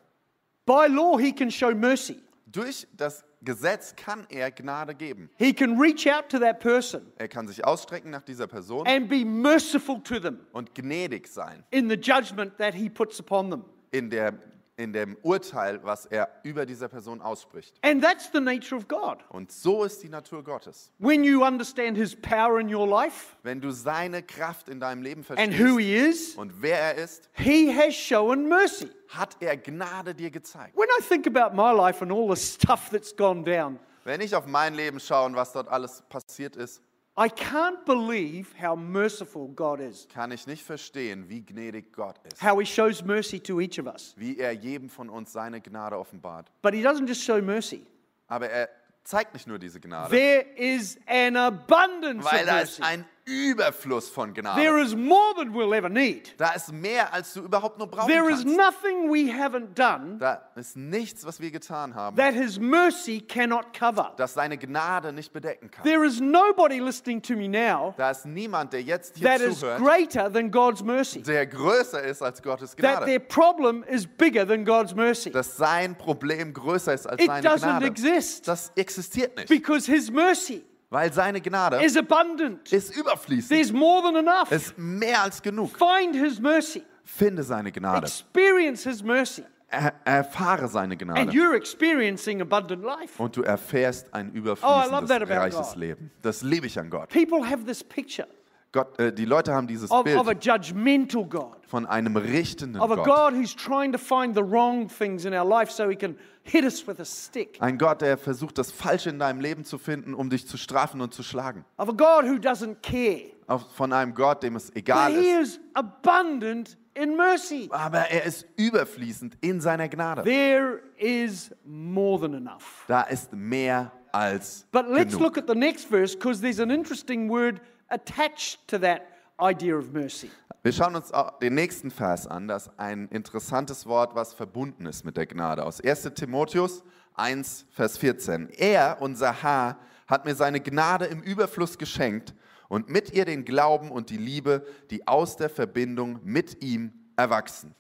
by 0.64 0.86
law 0.86 1.18
he 1.18 1.32
can 1.32 1.50
show 1.50 1.74
mercy. 1.74 2.16
Durch 2.52 2.86
das 2.96 3.24
Gesetz 3.42 3.94
kann 3.94 4.26
er 4.30 4.50
Gnade 4.50 4.94
geben. 4.94 5.30
He 5.36 5.52
can 5.52 5.78
reach 5.80 6.06
out 6.08 6.28
to 6.28 6.38
that 6.38 6.58
person 6.60 7.02
Er 7.18 7.28
kann 7.28 7.46
sich 7.46 7.64
ausstrecken 7.64 8.10
nach 8.10 8.22
dieser 8.22 8.46
Person 8.46 8.86
and 8.86 9.08
be 9.08 9.24
merciful 9.24 10.02
to 10.02 10.18
them 10.18 10.40
und 10.52 10.74
gnädig 10.74 11.28
sein 11.28 11.64
in 11.70 11.88
the 11.88 11.96
judgment 11.96 12.56
that 12.58 12.74
he 12.74 12.88
puts 12.90 13.20
upon 13.20 13.50
them. 13.50 13.64
in, 13.90 14.10
der, 14.10 14.34
in 14.78 14.92
dem 14.92 15.16
Urteil, 15.22 15.80
was 15.82 16.06
er 16.06 16.28
über 16.44 16.64
dieser 16.64 16.88
Person 16.88 17.20
ausspricht. 17.20 17.74
And 17.82 18.02
that's 18.02 18.30
the 18.32 18.40
nature 18.40 18.76
of 18.76 18.86
God. 18.86 19.18
Und 19.28 19.50
so 19.50 19.82
ist 19.84 20.02
die 20.02 20.08
Natur 20.08 20.42
Gottes. 20.44 20.92
When 20.98 21.24
you 21.24 21.44
understand 21.44 21.96
his 21.96 22.14
power 22.14 22.60
in 22.60 22.72
your 22.72 22.86
life 22.86 23.36
Wenn 23.42 23.60
du 23.60 23.72
seine 23.72 24.22
Kraft 24.22 24.68
in 24.68 24.78
deinem 24.80 25.02
Leben 25.02 25.24
and 25.36 25.52
who 25.58 25.78
verstehst 25.78 25.78
he 25.80 25.94
is, 25.96 26.34
und 26.36 26.62
wer 26.62 26.78
er 26.78 26.94
ist, 26.94 27.28
he 27.32 27.74
has 27.76 27.94
shown 27.94 28.48
mercy. 28.48 28.88
hat 29.08 29.36
er 29.40 29.56
Gnade 29.56 30.14
dir 30.14 30.30
gezeigt. 30.30 30.76
When 30.76 30.88
I 30.98 31.02
think 31.02 31.26
about 31.26 31.54
my 31.54 31.72
life 31.72 32.00
and 32.00 32.12
all 32.12 32.34
the 32.34 32.40
stuff 32.40 32.88
that's 32.90 33.14
gone 33.14 33.42
down, 33.42 33.78
Wenn 34.04 34.20
ich 34.20 34.34
auf 34.34 34.46
mein 34.46 34.74
Leben 34.74 35.00
schaue 35.00 35.26
und 35.26 35.36
was 35.36 35.52
dort 35.52 35.68
alles 35.68 36.02
passiert 36.08 36.56
ist, 36.56 36.80
I 37.20 37.28
can't 37.28 37.84
believe 37.84 38.46
how 38.62 38.76
merciful 38.76 39.48
God 39.48 39.80
is, 39.80 40.06
kann 40.08 40.30
ich 40.30 40.46
nicht 40.46 40.62
verstehen, 40.62 41.28
wie 41.28 41.42
gnädig 41.44 41.92
Gott 41.92 42.16
ist. 42.32 42.40
how 42.42 42.60
he 42.60 42.64
shows 42.66 43.02
mercy 43.04 43.40
to 43.40 43.60
each 43.60 43.78
of 43.80 43.86
us. 43.86 44.14
Wie 44.16 44.38
er 44.38 44.52
jedem 44.52 44.88
von 44.88 45.08
uns 45.10 45.32
seine 45.32 45.60
Gnade 45.60 45.98
offenbart. 45.98 46.50
But 46.62 46.74
he 46.74 46.82
doesn't 46.82 47.08
just 47.08 47.22
show 47.24 47.40
mercy. 47.42 47.84
Aber 48.28 48.48
er 48.48 48.68
zeigt 49.02 49.34
nicht 49.34 49.46
nur 49.48 49.58
diese 49.58 49.80
Gnade, 49.80 50.10
There 50.10 50.44
is 50.56 50.96
an 51.08 51.36
abundance 51.36 52.24
of 52.24 52.32
weil 52.32 52.46
da 52.46 52.60
ist 52.60 52.78
mercy. 52.78 52.82
ein 52.82 53.04
Überfluss 53.28 54.08
von 54.08 54.32
Gnade. 54.34 54.60
There 54.60 54.80
is 54.82 54.94
more 54.96 55.34
than 55.36 55.52
we'll 55.54 55.74
ever 55.74 55.88
need. 55.88 56.34
Da 56.38 56.50
ist 56.52 56.72
mehr, 56.72 57.12
als 57.12 57.34
du 57.34 57.40
überhaupt 57.42 57.78
nur 57.78 57.86
brauchen 57.86 58.08
There 58.10 58.28
is 58.30 58.44
kannst. 58.44 58.56
nothing 58.56 59.10
we 59.10 59.30
haven't 59.32 59.74
done 59.74 60.18
Da 60.18 60.42
ist 60.56 60.76
nichts, 60.76 61.24
was 61.26 61.40
wir 61.40 61.50
getan 61.50 61.94
haben, 61.94 62.16
that 62.16 62.34
His 62.34 62.58
mercy 62.58 63.20
cannot 63.20 63.72
cover. 63.72 64.12
das 64.16 64.34
seine 64.34 64.56
Gnade 64.56 65.12
nicht 65.12 65.32
bedecken 65.32 65.70
kann. 65.70 65.84
There 65.84 66.04
is 66.06 66.20
nobody 66.20 66.78
listening 66.80 67.20
to 67.22 67.34
me 67.34 67.48
now 67.48 67.94
Da 67.96 68.10
ist 68.10 68.24
niemand, 68.26 68.72
der 68.72 68.82
jetzt 68.82 69.16
hier 69.18 69.28
that 69.28 69.40
is 69.40 69.60
zuhört, 69.60 69.80
greater 69.82 70.32
than 70.32 70.50
God's 70.50 70.82
mercy. 70.82 71.22
der 71.22 71.46
größer 71.46 72.02
ist 72.02 72.22
als 72.22 72.42
Gottes 72.42 72.74
That 72.76 73.04
their 73.04 73.18
Gnade. 73.18 73.20
problem 73.28 73.84
is 73.84 74.06
bigger 74.06 74.46
than 74.46 74.64
God's 74.64 74.94
mercy. 74.94 75.30
Dass 75.30 75.56
sein 75.56 75.96
Problem 75.96 76.52
größer 76.54 76.94
ist 76.94 77.06
als 77.06 77.20
It 77.20 77.26
seine 77.28 77.46
doesn't 77.48 77.58
Gnade. 77.78 77.86
exist 77.86 78.48
Das 78.48 78.72
existiert 78.76 79.36
nicht, 79.36 79.48
because 79.48 79.90
His 79.90 80.10
mercy 80.10 80.64
weil 80.90 81.12
seine 81.12 81.40
Gnade 81.40 81.82
is 81.84 81.96
abundant. 81.96 82.72
ist 82.72 82.96
überfließend. 82.96 83.50
There's 83.50 83.72
more 83.72 84.02
than 84.02 84.16
enough. 84.16 84.50
Ist 84.50 84.76
mehr 84.78 85.22
als 85.22 85.42
genug. 85.42 85.70
Find 85.76 86.14
His 86.16 86.40
mercy, 86.40 86.82
Finde 87.04 87.42
seine 87.42 87.70
Gnade. 87.72 88.06
experience 88.06 88.84
His 88.84 89.02
mercy, 89.02 89.42
Er, 89.70 89.92
erfahre 90.04 90.66
seine 90.68 90.94
and 90.94 91.02
Gnade. 91.02 91.30
you're 91.32 91.54
experiencing 91.54 92.40
abundant 92.40 92.82
life. 92.82 93.22
Und 93.22 93.36
du 93.36 93.42
erfährst 93.42 94.12
ein 94.14 94.30
Oh, 94.34 94.38
überfließendes, 94.38 95.10
about 95.10 95.24
reiches 95.30 95.68
God. 95.72 95.76
Leben. 95.76 96.10
Das 96.22 96.42
liebe 96.42 96.66
ich 96.66 96.78
an 96.78 96.88
Gott. 96.88 97.10
People 97.10 97.44
have 97.48 97.64
this 97.66 97.84
picture 97.84 98.26
Gott 98.72 98.98
äh, 99.00 99.12
die 99.12 99.24
Leute 99.24 99.54
haben 99.54 99.66
dieses 99.66 99.90
of, 99.90 100.04
of 100.06 100.28
a 100.28 100.32
Bild 100.34 100.44
judgmental 100.44 101.24
God, 101.24 101.56
von 101.66 101.86
einem 101.86 102.16
richtenden 102.16 102.80
of 102.82 102.90
a 102.90 102.96
Gott. 102.96 103.06
God 103.06 103.32
who's 103.34 103.54
trying 103.56 103.92
to 103.92 103.98
find 103.98 104.34
the 104.36 104.42
wrong 104.42 104.88
things 104.88 105.24
in 105.24 105.32
our 105.32 105.46
life 105.48 105.72
so 105.72 105.88
He 105.88 105.96
can 105.96 106.16
hit 106.42 106.64
us 106.64 106.86
with 106.86 107.00
a 107.00 107.04
stick, 107.04 107.56
Ein 107.60 107.78
Gott, 107.78 108.02
der 108.02 108.18
versucht, 108.18 108.58
das 108.58 108.70
Falsche 108.70 109.08
in 109.10 109.18
deinem 109.18 109.40
Leben 109.40 109.64
zu 109.64 109.78
finden, 109.78 110.12
um 110.12 110.28
dich 110.28 110.46
zu 110.46 110.58
strafen 110.58 111.00
und 111.00 111.14
zu 111.14 111.22
schlagen. 111.22 111.64
of 111.78 111.88
a 111.88 111.92
God 111.92 112.24
who 112.24 112.34
doesn't 112.36 112.76
care. 112.82 113.30
Auf, 113.46 113.64
von 113.74 113.94
einem 113.94 114.12
Gott, 114.12 114.42
dem 114.42 114.56
es 114.56 114.66
But 114.66 114.76
egal 114.76 115.12
He 115.14 115.30
ist. 115.30 115.54
is 115.56 115.60
abundant 115.72 116.76
in 116.94 117.16
mercy. 117.16 117.68
Aber 117.72 118.00
er 118.10 118.24
ist 118.24 118.46
überfließend 118.56 119.38
in 119.40 119.60
seiner 119.62 119.88
Gnade. 119.88 120.24
There 120.24 120.82
is 120.98 121.54
more 121.64 122.20
than 122.20 122.34
enough. 122.34 122.84
Da 122.86 123.02
ist 123.02 123.32
mehr 123.32 123.92
als 124.12 124.66
But 124.72 124.88
let's 124.88 125.12
genug. 125.16 125.20
look 125.22 125.38
at 125.38 125.44
the 125.48 125.54
next 125.54 125.86
verse 125.88 126.14
because 126.14 126.40
there's 126.42 126.60
an 126.60 126.70
interesting 126.70 127.30
word 127.30 127.60
attached 127.88 128.66
to 128.68 128.78
that 128.78 129.02
idea 129.40 129.76
of 129.76 129.92
mercy. 129.92 130.30
Wir 130.62 130.72
schauen 130.72 130.96
uns 130.96 131.12
den 131.40 131.54
nächsten 131.54 131.90
Vers 131.90 132.26
an. 132.26 132.48
Das 132.48 132.66
ist 132.66 132.78
ein 132.78 133.08
interessantes 133.08 133.86
Wort, 133.86 134.14
was 134.14 134.34
verbunden 134.34 134.86
ist 134.86 135.04
mit 135.04 135.16
der 135.16 135.26
Gnade. 135.26 135.64
Aus 135.64 135.80
1 135.80 136.14
Timotheus 136.14 136.82
1, 137.14 137.66
Vers 137.70 137.96
14. 137.98 138.50
Er, 138.50 138.98
unser 139.00 139.42
Herr, 139.42 139.78
hat 140.06 140.24
mir 140.24 140.34
seine 140.34 140.60
Gnade 140.60 141.06
im 141.06 141.22
Überfluss 141.22 141.78
geschenkt 141.78 142.34
und 142.68 142.88
mit 142.88 143.12
ihr 143.12 143.24
den 143.24 143.44
Glauben 143.44 143.90
und 143.90 144.10
die 144.10 144.16
Liebe, 144.16 144.66
die 144.90 145.06
aus 145.06 145.36
der 145.36 145.48
Verbindung 145.48 146.20
mit 146.24 146.62
ihm 146.62 146.92
erwachsen. 147.16 147.74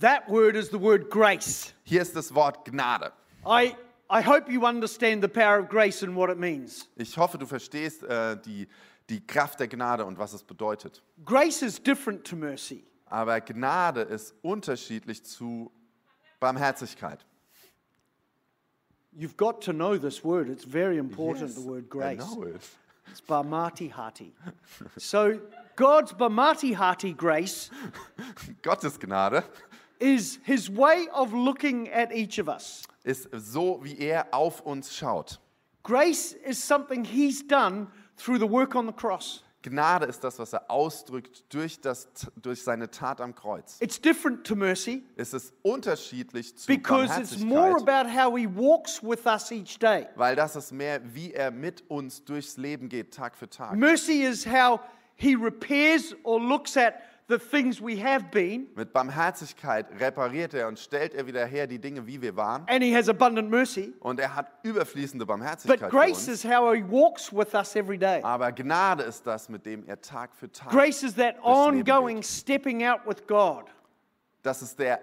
That 0.00 0.28
word 0.28 0.56
is 0.56 0.68
the 0.70 0.80
word 0.80 1.10
grace. 1.10 1.74
Hier 1.82 2.02
ist 2.02 2.14
das 2.14 2.34
Wort 2.34 2.64
Gnade. 2.66 3.12
I, 3.46 3.74
I 4.10 4.22
hope 4.22 4.50
you 4.50 4.66
understand 4.66 5.22
the 5.22 5.28
power 5.28 5.60
of 5.60 5.68
grace 5.68 6.02
and 6.02 6.14
what 6.14 6.30
it 6.30 6.38
means. 6.38 6.88
Ich 6.96 7.16
hoffe, 7.16 7.38
du 7.38 7.46
verstehst 7.46 8.02
äh, 8.04 8.36
die, 8.44 8.68
die 9.08 9.24
Kraft 9.26 9.60
der 9.60 9.68
Gnade 9.68 10.04
und 10.04 10.18
was 10.18 10.32
es 10.32 10.42
bedeutet. 10.42 11.02
Grace 11.24 11.62
is 11.62 11.82
different 11.82 12.26
to 12.26 12.36
mercy. 12.36 12.84
Aber 13.06 13.40
Gnade 13.40 14.02
ist 14.02 14.34
unterschiedlich 14.42 15.24
zu 15.24 15.70
Barmherzigkeit. 16.40 17.24
You've 19.16 19.36
got 19.36 19.62
to 19.62 19.72
know 19.72 19.96
this 19.96 20.22
word. 20.24 20.48
It's 20.48 20.64
very 20.64 20.98
important, 20.98 21.54
the 21.54 21.62
word 21.64 21.84
I 21.84 21.88
grace. 21.88 22.18
know 22.18 22.42
it. 22.42 22.60
It's 23.10 23.20
Bamati 23.20 23.90
Hati. 23.90 24.34
so 24.98 25.40
God's 25.76 26.12
Bamati 26.12 26.74
Hati 26.74 27.12
grace 27.14 27.70
Gottes 28.62 28.98
Gnade 28.98 29.44
is 30.00 30.38
his 30.44 30.68
way 30.68 31.06
of 31.14 31.32
looking 31.32 31.88
at 31.88 32.12
each 32.12 32.38
of 32.38 32.48
us. 32.48 32.82
ist 33.04 33.28
so, 33.32 33.80
wie 33.82 33.96
er 33.98 34.26
auf 34.32 34.60
uns 34.66 34.94
schaut. 34.94 35.38
Grace 35.82 36.32
is 36.44 36.62
something 36.62 37.04
he's 37.04 37.46
done 37.46 37.86
through 38.16 38.38
the 38.38 38.50
work 38.50 38.74
on 38.74 38.86
the 38.86 38.92
cross. 38.92 39.42
Gnade 39.62 40.06
ist 40.06 40.22
das, 40.22 40.38
was 40.38 40.52
er 40.52 40.70
ausdrückt 40.70 41.44
durch, 41.52 41.80
das, 41.80 42.08
durch 42.36 42.62
seine 42.62 42.88
Tat 42.90 43.20
am 43.20 43.34
Kreuz. 43.34 43.78
It's 43.80 44.00
different 44.00 44.46
to 44.46 44.54
mercy 44.54 45.02
Es 45.16 45.32
ist 45.34 45.52
unterschiedlich 45.62 46.56
zu 46.56 46.66
because 46.68 47.18
it's 47.20 47.38
more 47.38 47.76
about 47.76 48.08
how 48.08 48.36
he 48.36 48.46
walks 48.46 49.02
with 49.02 49.26
us 49.26 49.50
each 49.50 49.78
day. 49.78 50.06
weil 50.14 50.36
das 50.36 50.54
ist 50.54 50.72
mehr, 50.72 51.00
wie 51.14 51.32
er 51.32 51.50
mit 51.50 51.82
uns 51.90 52.24
durchs 52.24 52.56
Leben 52.56 52.88
geht, 52.88 53.12
Tag 53.12 53.36
für 53.36 53.50
Tag. 53.50 53.74
Mercy 53.74 54.22
is 54.22 54.46
how 54.46 54.78
he 55.16 55.34
repairs 55.34 56.14
or 56.22 56.40
looks 56.40 56.76
at 56.76 56.94
the 57.28 57.38
things 57.38 57.80
we 57.80 57.96
have 58.02 58.30
been, 58.30 58.68
Mit 58.76 58.92
Barmherzigkeit 58.92 59.86
repariert 60.00 60.54
er 60.54 60.68
und 60.68 60.78
stellt 60.78 61.14
er 61.14 61.26
wieder 61.26 61.44
her 61.46 61.66
die 61.66 61.78
Dinge, 61.80 62.06
wie 62.06 62.20
wir 62.22 62.36
waren. 62.36 62.64
and 62.68 62.82
he 62.82 62.94
has 62.94 63.08
abundant 63.08 63.50
mercy. 63.50 63.92
Und 64.00 64.20
er 64.20 64.34
hat 64.34 64.46
überfließende 64.62 65.24
But 65.26 65.38
Barmherzigkeit 65.38 65.78
für 65.80 65.88
grace 65.88 66.28
is 66.28 66.44
how 66.44 66.72
he 66.74 66.82
walks 66.82 67.32
with 67.32 67.52
us 67.54 67.74
every 67.74 67.98
day. 67.98 68.20
Aber 68.22 68.52
Gnade 68.52 69.02
ist 69.02 69.26
das, 69.26 69.48
mit 69.48 69.66
dem 69.66 69.84
er 69.86 70.00
Tag 70.00 70.34
für 70.34 70.50
Tag. 70.50 70.70
Grace 70.70 71.02
is 71.02 71.14
that 71.16 71.36
ongoing 71.42 72.22
stepping 72.22 72.84
out 72.84 73.00
with 73.06 73.26
God. 73.26 73.64
Das 74.42 74.62
ist 74.62 74.78
der 74.78 75.00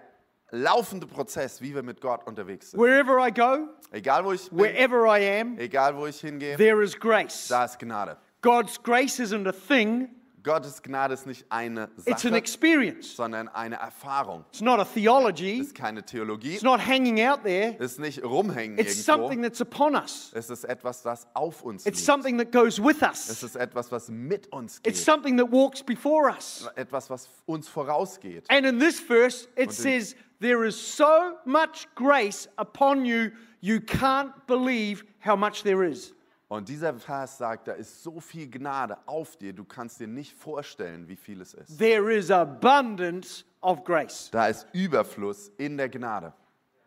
laufende 0.51 1.07
Prozess, 1.07 1.59
wie 1.61 1.73
wir 1.75 1.83
mit 1.83 1.99
Gott 1.99 2.25
unterwegs 2.25 2.71
sind. 2.71 2.79
Wherever 2.79 3.17
I 3.27 3.31
go, 3.33 3.67
Egal 3.91 4.23
wo 4.23 4.31
ich 4.31 4.49
bin, 4.49 4.59
wherever 4.59 5.05
I 5.07 5.41
am, 5.41 5.57
egal 5.57 5.97
wo 5.97 6.05
ich 6.07 6.21
hingehe, 6.21 6.55
there 6.57 6.81
is 6.81 6.97
grace. 6.97 7.47
da 7.49 7.65
ist 7.65 7.79
Gnade. 7.79 8.17
God's 8.41 8.81
grace 8.81 9.19
isn't 9.19 9.47
a 9.47 9.51
thing, 9.51 10.09
Gottes 10.43 10.81
Gnade 10.83 11.13
ist 11.13 11.25
nicht 11.25 11.45
eine 11.49 11.89
it's 12.05 12.07
an 12.25 12.31
Sache, 12.31 12.35
experience. 12.35 13.15
sondern 13.15 13.47
eine 13.47 13.77
Erfahrung. 13.77 14.43
It's 14.51 14.61
not 14.61 14.79
a 14.79 14.83
theology, 14.85 15.59
Ist 15.59 15.73
keine 15.73 16.03
Theologie, 16.03 16.53
it's 16.55 16.63
not 16.63 16.79
hanging 16.85 17.21
out 17.25 17.43
there. 17.43 17.75
ist 17.79 17.99
nicht 17.99 18.23
rumhängen 18.23 18.77
It's 18.77 19.05
something 19.05 19.39
irgendwo. 19.43 19.47
that's 19.49 19.61
upon 19.61 19.95
us. 19.95 20.31
Es 20.35 20.49
ist 20.49 20.65
etwas, 20.65 21.01
das 21.01 21.27
auf 21.33 21.63
uns 21.63 21.85
It's 21.85 21.99
liegt. 21.99 22.05
something 22.05 22.37
that 22.37 22.51
goes 22.51 22.77
with 22.83 23.01
Es 23.01 23.29
us. 23.29 23.43
ist 23.43 23.55
etwas, 23.55 23.91
was 23.91 24.09
mit 24.09 24.47
uns 24.51 24.77
It's 24.83 24.97
geht. 24.99 25.05
something 25.05 25.37
that 25.37 25.51
walks 25.51 25.81
before 25.81 26.29
us. 26.29 26.67
Etwas, 26.75 27.09
was 27.09 27.29
uns 27.45 27.67
vorausgeht. 27.69 28.45
And 28.49 28.65
in 28.65 28.79
this 28.79 28.99
verse, 28.99 29.47
it 29.55 29.71
says, 29.71 30.15
There 30.41 30.65
is 30.67 30.75
so 30.75 31.37
much 31.45 31.87
grace 31.95 32.49
upon 32.57 33.05
you, 33.05 33.31
you 33.61 33.79
can't 33.79 34.33
believe 34.45 35.05
how 35.19 35.37
much 35.37 35.63
there 35.63 35.83
is. 35.87 36.13
Und 36.53 36.69
dieser 36.69 36.93
Vers 36.93 37.39
sagt, 37.39 37.67
da 37.67 37.71
ist 37.71 38.03
so 38.03 38.19
viel 38.19 38.47
Gnade 38.47 38.99
auf 39.07 39.37
dir, 39.37 39.53
du 39.53 39.63
kannst 39.63 39.99
dir 39.99 40.05
nicht 40.05 40.37
vorstellen, 40.37 41.07
wie 41.07 41.15
viel 41.15 41.41
es 41.41 41.55
ist. 41.55 41.79
There 41.79 42.13
is 42.13 42.29
abundance 42.29 43.43
of 43.61 43.83
grace. 43.83 44.29
Da 44.29 44.45
ist 44.45 44.67
Überfluss 44.71 45.51
in 45.57 45.77
der 45.77 45.89
Gnade. 45.89 46.31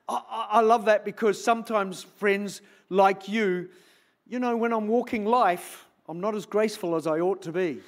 I, 0.09 0.61
I 0.61 0.62
love 0.62 0.85
that 0.85 1.05
because 1.05 1.42
sometimes 1.42 2.05
friends 2.05 2.62
like 2.90 3.26
you, 3.26 3.66
you 4.24 4.38
know, 4.38 4.57
when 4.57 4.72
I'm 4.72 4.87
walking 4.87 5.26
life, 5.26 5.88
I'm 6.07 6.20
not 6.20 6.37
as 6.37 6.48
graceful 6.48 6.94
as 6.94 7.09
I 7.09 7.20
ought 7.20 7.42
to 7.42 7.50
be. 7.50 7.83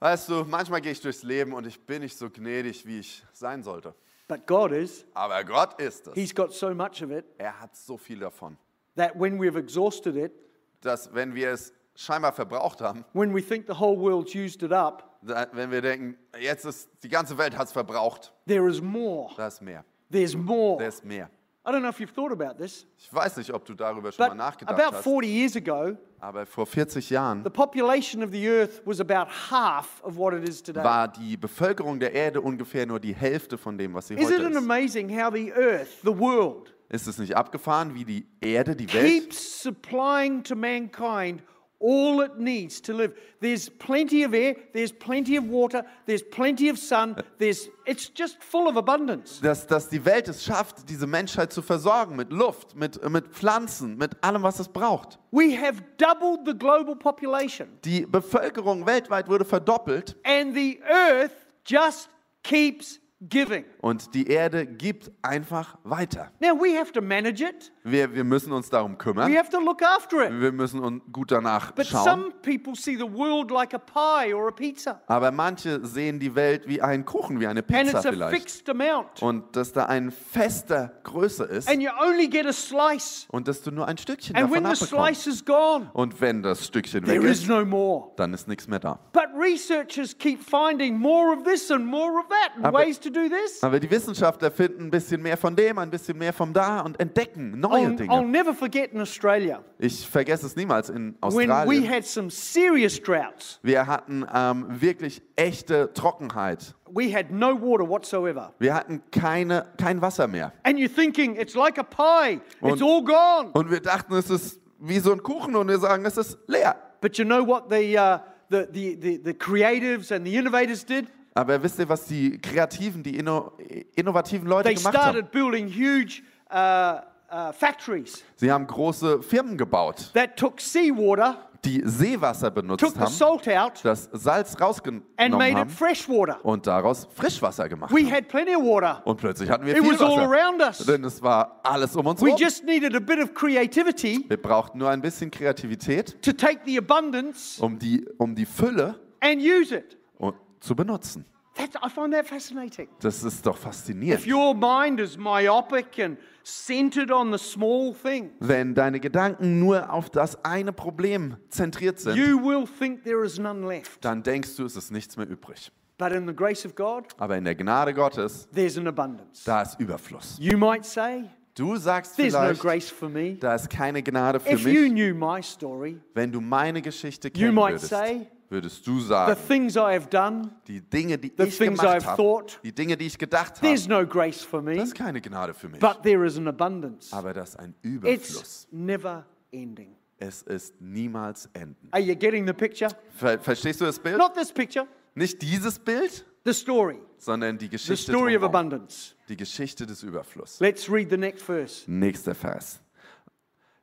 Weißt 0.00 0.26
du, 0.30 0.44
manchmal 0.44 0.80
gehe 0.80 0.92
ich 0.92 1.02
durchs 1.02 1.22
Leben 1.22 1.52
und 1.52 1.66
ich 1.66 1.78
bin 1.78 2.00
nicht 2.00 2.16
so 2.16 2.30
gnädig, 2.30 2.86
wie 2.86 3.00
ich 3.00 3.22
sein 3.34 3.62
sollte. 3.62 3.94
But 4.26 4.46
God 4.46 4.72
is. 4.72 5.04
Aber 5.12 5.44
Gott 5.44 5.78
ist 5.82 6.06
es. 6.06 6.14
He's 6.14 6.34
got 6.34 6.54
so 6.54 6.74
much 6.74 7.02
of 7.02 7.10
it 7.10 7.26
Er 7.36 7.60
hat 7.60 7.76
so 7.76 7.98
viel 7.98 8.20
davon, 8.20 8.56
that 8.96 9.14
when 9.14 9.38
we've 9.38 9.58
exhausted 9.58 10.16
it, 10.16 10.32
dass 10.80 11.12
wenn 11.14 11.34
wir 11.34 11.50
es 11.50 11.72
scheinbar 11.94 12.32
verbraucht 12.32 12.80
haben, 12.80 13.04
when 13.12 13.34
we 13.34 13.42
think 13.42 13.66
the 13.66 13.74
whole 13.78 13.98
world's 13.98 14.34
used 14.34 14.62
it 14.62 14.72
up, 14.72 15.18
da- 15.22 15.46
wenn 15.52 15.70
wir 15.70 15.82
denken, 15.82 16.16
jetzt 16.38 16.64
ist 16.64 16.88
die 17.02 17.08
ganze 17.08 17.36
Welt 17.38 17.56
hat 17.56 17.66
es 17.66 17.72
verbraucht, 17.72 18.32
there 18.46 18.68
is 18.68 18.80
more. 18.80 19.30
da 19.36 19.46
ist 19.48 19.60
mehr. 19.60 19.84
There's 20.10 20.34
more. 20.36 20.78
Da 20.78 20.86
ist 20.88 21.04
mehr. 21.04 21.28
I 21.62 21.70
don't 21.72 21.80
know 21.80 21.90
if 21.90 22.00
you've 22.00 22.14
thought 22.14 22.32
about 22.32 22.54
this, 22.56 22.86
Ich 22.96 23.12
weiß 23.12 23.36
nicht, 23.36 23.52
ob 23.52 23.66
du 23.66 23.74
darüber 23.74 24.10
schon 24.10 24.28
mal 24.28 24.34
nachgedacht 24.34 24.80
about 24.80 24.96
hast, 24.96 25.02
40 25.04 25.28
years 25.30 25.56
ago, 25.56 25.94
aber 26.18 26.46
vor 26.46 26.64
40 26.66 27.10
Jahren 27.10 27.44
the 27.44 27.50
population 27.50 28.22
of 28.24 28.30
the 28.30 28.48
earth 28.48 28.80
was 28.86 28.98
about 28.98 29.30
half 29.50 30.02
of 30.02 30.16
what 30.16 30.32
it 30.32 30.48
is 30.48 30.62
today. 30.62 30.82
war 30.82 31.06
die 31.08 31.36
Bevölkerung 31.36 32.00
der 32.00 32.14
Erde 32.14 32.40
ungefähr 32.40 32.86
nur 32.86 32.98
die 32.98 33.14
Hälfte 33.14 33.58
von 33.58 33.76
dem, 33.76 33.92
was 33.92 34.08
sie 34.08 34.14
Isn't 34.14 34.24
heute 34.24 34.42
it 34.44 34.50
ist. 34.52 34.56
amazing 34.56 35.10
how 35.22 35.30
the 35.32 35.52
earth, 35.52 35.88
the 36.02 36.18
world, 36.18 36.74
Ist 36.90 37.06
es 37.06 37.18
nicht 37.18 37.36
abgefahren, 37.36 37.94
wie 37.94 38.04
die 38.04 38.26
Erde, 38.40 38.74
die 38.74 38.92
Welt, 38.92 39.06
keeps 39.06 39.62
supplying 39.62 40.42
to 40.42 40.56
mankind 40.56 41.42
all 41.80 42.20
it 42.20 42.38
needs 42.38 42.80
to 42.82 42.92
live. 42.92 43.14
There's 43.40 43.68
plenty 43.68 44.22
of 44.22 44.34
air, 44.34 44.54
there's 44.72 44.92
plenty 44.92 45.36
of 45.36 45.44
water, 45.48 45.84
there's 46.06 46.22
plenty 46.22 46.68
of 46.68 46.78
sun, 46.78 47.16
there's 47.38 47.68
it's 47.86 48.08
just 48.08 48.42
full 48.42 48.68
of 48.68 48.76
abundance. 48.76 49.40
dass, 49.40 49.66
dass 49.66 49.88
die 49.88 50.04
Welt 50.04 50.28
es 50.28 50.44
schafft, 50.44 50.88
diese 50.88 51.06
Menschheit 51.06 51.52
zu 51.52 51.62
versorgen 51.62 52.16
mit 52.16 52.30
Luft, 52.30 52.76
mit, 52.76 53.02
mit 53.08 53.28
Pflanzen, 53.28 53.96
mit 53.96 54.22
allem, 54.22 54.42
was 54.42 54.60
es 54.60 54.68
braucht. 54.68 55.18
We 55.32 55.56
have 55.58 55.82
doubled 55.96 56.40
the 56.46 56.54
global 56.54 56.94
population 56.94 57.68
Die 57.84 58.04
Bevölkerung 58.04 58.84
weltweit 58.84 59.28
wurde 59.28 59.44
verdoppelt 59.44 60.16
and 60.24 60.54
the 60.54 60.80
earth 60.84 61.32
just 61.64 62.10
keeps 62.42 62.99
giving. 63.20 63.64
und 63.80 64.14
die 64.14 64.26
Erde 64.28 64.66
gibt 64.66 65.10
einfach 65.22 65.78
weiter. 65.84 66.30
Now 66.40 66.58
we 66.58 66.78
have 66.78 66.92
to 66.92 67.00
manage 67.00 67.42
it. 67.42 67.72
Wir, 67.82 68.14
wir 68.14 68.24
müssen 68.24 68.52
uns 68.52 68.68
darum 68.68 68.92
We 68.92 68.96
kümmern. 68.98 69.34
have 69.36 69.48
to 69.50 69.58
look 69.58 69.80
after 69.82 70.22
it. 70.26 70.38
Wir 70.38 70.52
müssen 70.52 70.80
uns 70.80 71.02
gut 71.10 71.30
danach 71.30 71.72
But 71.72 71.86
schauen. 71.86 72.04
some 72.04 72.30
people 72.42 72.74
see 72.76 72.94
the 72.96 73.10
world 73.10 73.50
like 73.50 73.72
a 73.72 73.78
pie 73.78 74.34
or 74.34 74.48
a 74.48 74.50
pizza, 74.50 75.00
Aber 75.06 75.30
manche 75.30 75.84
sehen 75.86 76.18
die 76.20 76.34
Welt 76.34 76.68
wie 76.68 76.82
einen 76.82 77.06
Kuchen, 77.06 77.40
wie 77.40 77.46
eine 77.46 77.60
and 77.60 77.66
Pizza 77.66 77.98
it's 77.98 78.06
a 78.06 78.10
vielleicht. 78.12 78.36
fixed 78.36 78.68
amount, 78.68 79.22
Und 79.22 79.56
dass 79.56 79.72
da 79.72 79.86
ein 79.86 80.10
fester 80.10 80.92
Größe 81.04 81.44
ist 81.44 81.70
and 81.70 81.80
you 81.82 81.88
only 82.06 82.28
get 82.28 82.44
a 82.46 82.52
slice. 82.52 83.26
und 83.30 83.48
dass 83.48 83.62
du 83.62 83.70
nur 83.70 83.88
ein 83.88 83.96
Stückchen 83.96 84.36
And 84.36 84.52
when 84.52 84.64
davon 84.64 84.76
the 84.76 84.84
abbekommst. 84.84 85.22
slice 85.22 85.26
is 85.34 85.44
gone, 85.44 85.88
Und 85.94 86.20
wenn 86.20 86.42
das 86.42 86.66
Stückchen 86.66 87.06
weg 87.06 87.18
there 87.20 87.26
is 87.30 87.40
ist, 87.42 87.48
no 87.48 87.64
more. 87.64 88.10
dann 88.16 88.34
ist 88.34 88.46
nichts 88.46 88.68
mehr 88.68 88.78
da. 88.78 88.98
But 89.14 89.28
researchers 89.40 90.16
keep 90.18 90.40
finding 90.42 90.98
more 90.98 91.34
of 91.34 91.44
this 91.44 91.70
and 91.70 91.86
more 91.86 92.12
of 92.18 92.26
that, 92.28 92.56
and 92.56 92.66
Aber- 92.66 92.80
ways 92.80 93.00
to 93.00 93.08
do 93.08 93.20
this. 93.28 93.62
Aber 93.62 93.80
die 93.80 93.90
Wissenschaftler 93.90 94.50
finden 94.50 94.84
ein 94.84 94.90
bisschen 94.90 95.22
mehr 95.22 95.38
von 95.38 95.56
dem, 95.56 95.78
ein 95.78 95.88
bisschen 95.90 96.18
mehr 96.18 96.34
von 96.34 96.52
da 96.52 96.80
und 96.80 97.00
entdecken 97.00 97.58
neue 97.70 97.86
I'll, 97.86 97.92
I'll 97.92 98.20
Dinge. 98.20 98.30
never 98.30 98.52
forget 98.54 98.92
in 98.92 99.00
Australia 99.00 99.62
Ich 99.78 100.06
vergesse 100.06 100.44
es 100.46 100.56
niemals 100.56 100.90
in 100.90 101.14
when 101.20 101.48
we 101.48 101.50
Australien. 101.50 101.88
had 101.88 102.04
some 102.04 102.30
serious 102.30 103.00
droughts. 103.00 103.58
Wir 103.62 103.86
hatten 103.86 104.26
ähm, 104.34 104.66
wirklich 104.68 105.22
echte 105.36 105.92
Trockenheit. 105.94 106.74
We 106.92 107.14
had 107.14 107.30
no 107.30 107.54
water 107.60 107.88
whatsoever. 107.88 108.52
Wir 108.58 108.74
hatten 108.74 109.00
keine, 109.12 109.66
kein 109.78 110.00
Wasser 110.02 110.26
mehr. 110.26 110.52
And 110.64 110.78
you're 110.78 110.92
thinking, 110.94 111.36
it's 111.36 111.54
like 111.54 111.78
a 111.78 111.84
pie, 111.84 112.40
it's 112.62 112.80
Und- 112.80 112.82
all 112.82 113.02
gone. 113.04 113.50
Und 113.52 113.70
wir 113.70 113.80
dachten, 113.80 114.12
es 114.14 114.28
ist 114.28 114.60
wie 114.80 114.98
so 114.98 115.12
ein 115.12 115.22
Kuchen 115.22 115.54
und 115.56 115.68
wir 115.68 115.78
sagen, 115.78 116.04
es 116.04 116.16
ist 116.16 116.36
leer. 116.48 116.74
But 117.00 117.16
you 117.18 117.24
know 117.24 117.46
what 117.46 117.70
the, 117.70 117.96
uh, 117.96 118.18
the, 118.50 118.66
the, 118.72 118.96
the, 119.00 119.20
the 119.24 119.34
creatives 119.34 120.10
and 120.10 120.26
the 120.26 120.34
innovators 120.36 120.84
did? 120.84 121.06
Aber 121.34 121.62
wisst 121.62 121.78
ihr, 121.78 121.88
was 121.88 122.06
die 122.06 122.38
kreativen, 122.38 123.04
die 123.04 123.16
inno, 123.16 123.52
innovativen 123.94 124.48
Leute 124.48 124.64
They 124.64 124.74
gemacht 124.74 124.96
haben? 124.96 125.12
started 125.12 125.30
building 125.30 125.68
huge 125.68 126.22
uh, 126.50 127.02
uh, 127.32 127.52
factories 127.52 128.22
Sie 128.36 128.50
haben 128.50 128.66
große 128.66 129.22
Firmen 129.22 129.56
gebaut, 129.56 130.10
that 130.14 130.36
took 130.36 130.60
seawater, 130.60 131.46
die 131.64 131.82
Seewasser 131.84 132.50
benutzt 132.50 132.80
took 132.82 132.94
the 132.94 133.00
haben, 133.00 133.12
salt 133.12 133.46
out, 133.48 133.80
das 133.84 134.08
Salz 134.12 134.52
and 134.54 134.62
rausgenommen 134.62 135.02
it 135.46 135.54
haben 135.56 135.68
fresh 135.70 136.08
water. 136.08 136.42
und 136.44 136.66
daraus 136.66 137.06
Frischwasser 137.14 137.68
gemacht 137.68 137.92
We 137.94 138.00
haben. 138.04 138.12
had 138.12 138.28
plenty 138.28 138.56
of 138.56 138.62
water. 138.62 139.02
Und 139.04 139.18
plötzlich 139.18 139.50
hatten 139.50 139.66
wir 139.66 139.76
It 139.76 139.82
viel 139.82 139.92
was 139.92 140.00
all 140.00 140.16
Wasser. 140.16 140.30
around 140.30 140.62
us. 140.62 140.78
Denn 140.86 141.04
es 141.04 141.20
war 141.22 141.60
alles 141.62 141.94
um 141.96 142.06
uns 142.06 142.22
We 142.22 142.28
herum. 142.28 142.40
just 142.40 142.64
needed 142.64 142.94
a 142.96 143.00
bit 143.00 143.18
of 143.22 143.34
creativity 143.34 144.24
Wir 144.28 144.40
brauchten 144.40 144.78
nur 144.78 144.88
ein 144.88 145.02
bisschen 145.02 145.30
Kreativität, 145.30 146.20
to 146.22 146.32
take 146.32 146.60
the 146.64 146.78
abundance 146.78 147.62
um 147.62 147.78
die, 147.78 148.06
um 148.16 148.34
die 148.34 148.46
Fülle 148.46 148.98
and 149.20 149.42
use 149.42 149.74
it. 149.76 149.98
und- 150.18 150.34
zu 150.60 150.74
benutzen. 150.74 151.26
That, 151.56 151.70
I 151.84 151.90
find 151.90 152.14
that 152.14 152.26
fascinating. 152.26 152.88
Das 153.00 153.22
ist 153.22 153.44
doch 153.44 153.56
If 153.56 153.62
faszinierend. 153.64 154.26
your 154.26 154.54
mind 154.54 154.98
is 155.00 155.18
myopic 155.18 155.98
and 156.02 156.16
centered 156.44 157.10
on 157.10 157.32
the 157.32 157.38
small 157.38 157.94
thing, 157.94 158.30
Wenn 158.40 158.74
deine 158.74 159.00
Gedanken 159.00 159.58
nur 159.60 159.92
auf 159.92 160.10
das 160.10 160.44
eine 160.44 160.72
Problem 160.72 161.36
zentriert 161.48 161.98
sind, 162.00 162.16
you 162.16 162.38
will 162.42 162.66
think 162.78 163.04
there 163.04 163.24
is 163.24 163.38
none 163.38 163.66
left. 163.66 164.04
dann 164.04 164.22
denkst 164.22 164.56
du, 164.56 164.64
es 164.64 164.76
ist 164.76 164.90
nichts 164.90 165.16
mehr 165.16 165.28
übrig. 165.28 165.70
But 165.98 166.12
in 166.12 166.26
the 166.26 166.34
grace 166.34 166.64
of 166.64 166.74
God, 166.74 167.04
Aber 167.18 167.36
in 167.36 167.44
der 167.44 167.54
Gnade 167.54 167.92
Gottes, 167.92 168.48
there's 168.54 168.78
an 168.78 168.86
abundance. 168.88 169.44
da 169.44 169.62
ist 169.62 169.78
Überfluss. 169.78 170.36
You 170.40 170.56
might 170.56 170.84
say, 170.84 171.24
Du 171.54 171.76
sagst 171.76 172.16
there's 172.16 172.32
no 172.32 172.38
vielleicht, 172.40 172.62
grace 172.62 172.88
for 172.90 173.08
me. 173.10 173.34
da 173.38 173.54
ist 173.54 173.68
keine 173.68 174.02
Gnade 174.02 174.40
für 174.40 174.48
If 174.50 174.64
you 174.64 174.82
mich. 174.84 174.92
knew 174.92 175.14
my 175.14 175.42
story, 175.42 176.00
Wenn 176.14 176.32
du 176.32 176.40
meine 176.40 176.80
Geschichte 176.80 177.28
You 177.28 177.32
kennen 177.34 177.54
might 177.54 177.72
würdest, 177.74 177.88
say, 177.90 178.28
würdest 178.50 178.86
du 178.86 178.98
the 179.00 179.06
sagen, 179.06 179.36
things 179.48 179.76
I 179.76 179.94
have 179.94 180.06
done, 180.10 180.50
die 180.66 180.80
Dinge, 180.80 181.16
die 181.18 181.32
the 181.36 181.44
ich 181.44 181.56
things 181.58 181.78
gemacht 181.78 182.02
I've 182.02 182.04
habe, 182.06 182.16
thought, 182.22 182.60
die 182.64 182.72
Dinge, 182.72 182.96
die 182.96 183.06
ich 183.06 183.16
gedacht 183.18 183.56
habe, 183.56 183.66
there's 183.66 183.86
no 183.88 184.06
grace 184.06 184.42
for 184.42 184.60
me. 184.60 184.74
das 184.76 184.88
ist 184.88 184.94
keine 184.94 185.20
Gnade 185.20 185.54
für 185.54 185.68
mich. 185.68 185.80
But 185.80 186.02
there 186.02 186.24
is 186.26 186.36
an 186.36 186.48
abundance. 186.48 187.12
Aber 187.16 187.32
das 187.32 187.50
ist 187.50 187.56
ein 187.60 187.74
It's 187.82 187.84
Überfluss. 187.84 188.68
never 188.70 189.24
ending. 189.52 189.96
Es 190.18 190.42
ist 190.42 190.78
niemals 190.80 191.48
enden. 191.54 191.88
Are 191.92 192.02
you 192.02 192.14
getting 192.14 192.46
the 192.46 192.52
picture? 192.52 192.90
Ver 193.16 193.38
verstehst 193.38 193.80
du 193.80 193.86
das 193.86 193.98
Bild? 193.98 194.18
Not 194.18 194.34
this 194.34 194.52
picture, 194.52 194.86
Nicht 195.14 195.40
dieses 195.40 195.78
Bild, 195.78 196.26
the 196.44 196.52
story. 196.52 196.98
sondern 197.16 197.56
die 197.56 197.66
The 197.66 197.70
Geschichte 197.70 198.12
story 198.12 198.36
of 198.36 198.42
drumherum. 198.42 198.54
abundance. 198.70 199.14
Die 199.28 199.36
Geschichte 199.36 199.86
des 199.86 200.02
Überflusses. 200.02 200.60
Let's 200.60 200.90
read 200.90 201.08
the 201.10 201.16
next 201.16 201.42
verse. 201.42 201.90
Nächster 201.90 202.34
Vers. 202.34 202.80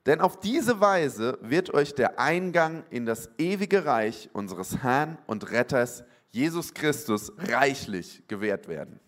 Denn 0.08 0.22
auf 0.22 0.40
diese 0.40 0.80
Weise 0.80 1.38
wird 1.42 1.74
euch 1.74 1.94
der 1.94 2.18
Eingang 2.18 2.86
in 2.90 3.06
das 3.06 3.30
ewige 3.38 3.86
Reich 3.86 4.30
unseres 4.34 4.82
Herrn 4.82 5.18
und 5.28 5.52
Retters 5.52 6.04
Jesus 6.32 6.74
Christus 6.74 7.32
reichlich 7.38 8.24
gewährt 8.28 8.68
werden. 8.68 9.00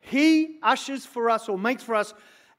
He 0.00 0.60
ushers 0.62 1.06
for 1.06 1.26
us 1.30 1.48
or 1.48 1.56
makes 1.56 1.84
for 1.84 1.94
us 1.94 2.14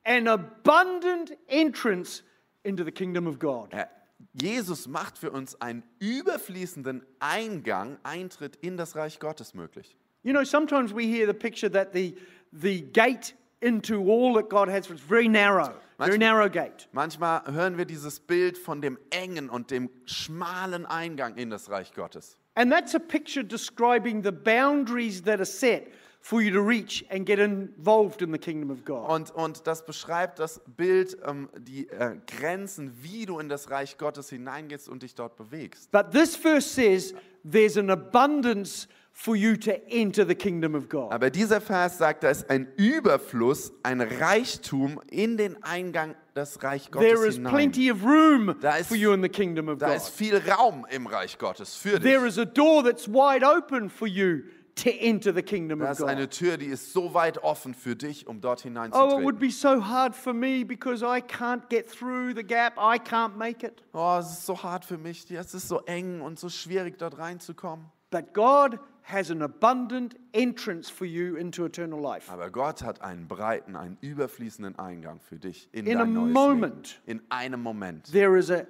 an 0.05 0.27
abundant 0.27 1.37
entrance 1.47 2.23
into 2.63 2.83
the 2.85 2.91
kingdom 2.91 3.27
of 3.27 3.39
God. 3.39 3.73
Er- 3.73 3.89
Jesus 4.33 4.87
macht 4.87 5.17
für 5.17 5.31
uns 5.31 5.59
einen 5.59 5.83
überfließenden 5.99 7.03
Eingang, 7.19 7.97
Eintritt 8.03 8.55
in 8.57 8.77
das 8.77 8.95
Reich 8.95 9.19
Gottes 9.19 9.53
möglich. 9.53 9.97
You 10.23 10.31
know, 10.31 10.43
sometimes 10.45 10.95
we 10.95 11.03
hear 11.03 11.27
the 11.27 11.33
picture 11.33 11.69
that 11.71 11.91
the, 11.93 12.15
the 12.53 12.81
gate 12.81 13.33
into 13.61 14.11
all 14.11 14.33
that 14.35 14.49
God 14.49 14.67
has 14.67 14.87
for 14.87 14.93
us 14.93 15.01
very 15.01 15.27
narrow, 15.27 15.73
very 15.97 16.17
Manchmal- 16.17 16.19
narrow 16.19 16.49
gate. 16.49 16.87
Manchmal 16.91 17.43
hören 17.45 17.77
wir 17.77 17.85
dieses 17.85 18.19
Bild 18.19 18.57
von 18.57 18.81
dem 18.81 18.97
engen 19.11 19.49
und 19.49 19.71
dem 19.71 19.89
schmalen 20.05 20.85
Eingang 20.85 21.35
in 21.37 21.49
das 21.49 21.69
Reich 21.69 21.93
Gottes. 21.93 22.37
And 22.55 22.71
that's 22.71 22.93
a 22.95 22.99
picture 22.99 23.43
describing 23.43 24.23
the 24.23 24.31
boundaries 24.31 25.21
that 25.23 25.39
are 25.39 25.45
set 25.45 25.87
for 26.19 26.41
you 26.41 26.51
to 26.51 26.61
reach 26.61 27.03
and 27.09 27.25
get 27.25 27.39
involved 27.39 28.21
in 28.21 28.31
the 28.31 28.37
kingdom 28.37 28.69
of 28.69 28.83
God. 28.83 29.09
Und, 29.09 29.31
und 29.31 29.65
das 29.65 29.85
beschreibt 29.85 30.37
das 30.39 30.61
Bild, 30.77 31.17
ähm, 31.25 31.49
die 31.57 31.87
äh, 31.89 32.17
Grenzen, 32.27 32.91
wie 33.01 33.25
du 33.25 33.39
in 33.39 33.49
das 33.49 33.71
Reich 33.71 33.97
Gottes 33.97 34.29
hineingehst 34.29 34.89
und 34.89 35.01
dich 35.03 35.15
dort 35.15 35.35
bewegst. 35.37 35.91
But 35.91 36.11
this 36.11 36.35
verse 36.35 36.67
says 36.67 37.13
there's 37.49 37.77
an 37.77 37.89
abundance 37.89 38.87
for 39.13 39.35
you 39.35 39.55
to 39.55 39.71
enter 39.89 40.25
the 40.27 40.33
kingdom 40.35 40.73
of 40.73 40.89
God. 40.89 41.11
Aber 41.11 41.29
dieser 41.29 41.61
Vers 41.61 41.97
sagt, 41.97 42.23
da 42.23 42.29
ist 42.29 42.49
ein 42.49 42.67
Überfluss, 42.77 43.71
ein 43.83 44.01
Reichtum 44.01 44.99
in 45.09 45.37
den 45.37 45.61
Eingang 45.63 46.15
des 46.35 46.61
Reich 46.63 46.89
Gottes 46.91 47.07
There 47.07 47.27
is 47.27 47.35
hinein. 47.35 47.53
plenty 47.53 47.91
of 47.91 48.03
room 48.03 48.55
Da 48.61 48.75
ist- 48.77 48.87
for 48.87 48.95
you 48.97 49.11
in 49.13 49.21
the 49.21 49.29
kingdom 49.29 49.67
of 49.67 49.79
Da 49.79 49.87
God. 49.87 49.97
ist 49.97 50.09
viel 50.09 50.37
Raum 50.49 50.85
im 50.89 51.05
Reich 51.07 51.37
Gottes 51.37 51.75
für 51.75 51.99
dich. 51.99 52.11
There 52.11 52.25
is 52.25 52.37
a 52.39 52.45
door 52.45 52.83
that's 52.83 53.07
wide 53.07 53.45
open 53.45 53.89
for 53.89 54.07
you 54.07 54.43
to 54.75 54.89
enter 54.89 55.33
the 55.35 55.43
kingdom 55.43 55.79
Da 55.79 55.91
of 55.91 55.99
ist 55.99 56.03
eine 56.03 56.21
God. 56.21 56.31
Tür, 56.31 56.57
die 56.57 56.67
ist 56.67 56.93
so 56.93 57.13
weit 57.13 57.43
offen 57.43 57.73
für 57.73 57.95
dich, 57.97 58.25
um 58.25 58.39
dort 58.39 58.65
Oh, 58.65 58.69
it 58.69 58.73
would 58.73 58.83
hineinzutreten. 58.85 59.39
be 59.39 59.51
so 59.51 59.85
hard 59.85 60.15
for 60.15 60.33
me 60.33 60.63
because 60.63 61.03
I 61.05 61.19
can't 61.21 61.67
get 61.69 61.87
through 61.91 62.33
the 62.33 62.43
gap. 62.43 62.77
I 62.77 62.97
can't 62.97 63.35
make 63.35 63.63
it. 63.67 63.83
Oh, 63.93 64.17
es 64.19 64.31
ist 64.31 64.45
so 64.45 64.63
hart 64.63 64.85
für 64.85 64.97
mich, 64.97 65.29
es 65.29 65.53
ist 65.53 65.67
so 65.67 65.81
eng 65.85 66.21
und 66.21 66.39
so 66.39 66.47
schwierig, 66.49 66.97
dort 66.97 67.17
reinzukommen. 67.19 67.85
But 68.11 68.33
God 68.33 68.77
has 69.03 69.31
an 69.31 69.41
abundant 69.41 70.15
entrance 70.33 70.89
for 70.91 71.05
you 71.05 71.35
into 71.35 71.65
eternal 71.65 71.99
life. 71.99 72.31
Aber 72.31 72.49
Gott 72.51 72.83
hat 72.83 73.01
einen 73.01 73.27
breiten, 73.27 73.75
einen 73.75 73.97
überfließenden 74.01 74.77
Eingang 74.77 75.19
für 75.19 75.37
dich 75.37 75.69
in, 75.71 75.87
In 75.87 75.97
a 75.97 76.01
dein 76.01 76.13
neues 76.13 76.33
moment. 76.33 77.01
Leben. 77.07 77.19
In 77.19 77.31
einem 77.31 77.61
Moment 77.63 78.11
There 78.11 78.37
is 78.37 78.51
a 78.51 78.65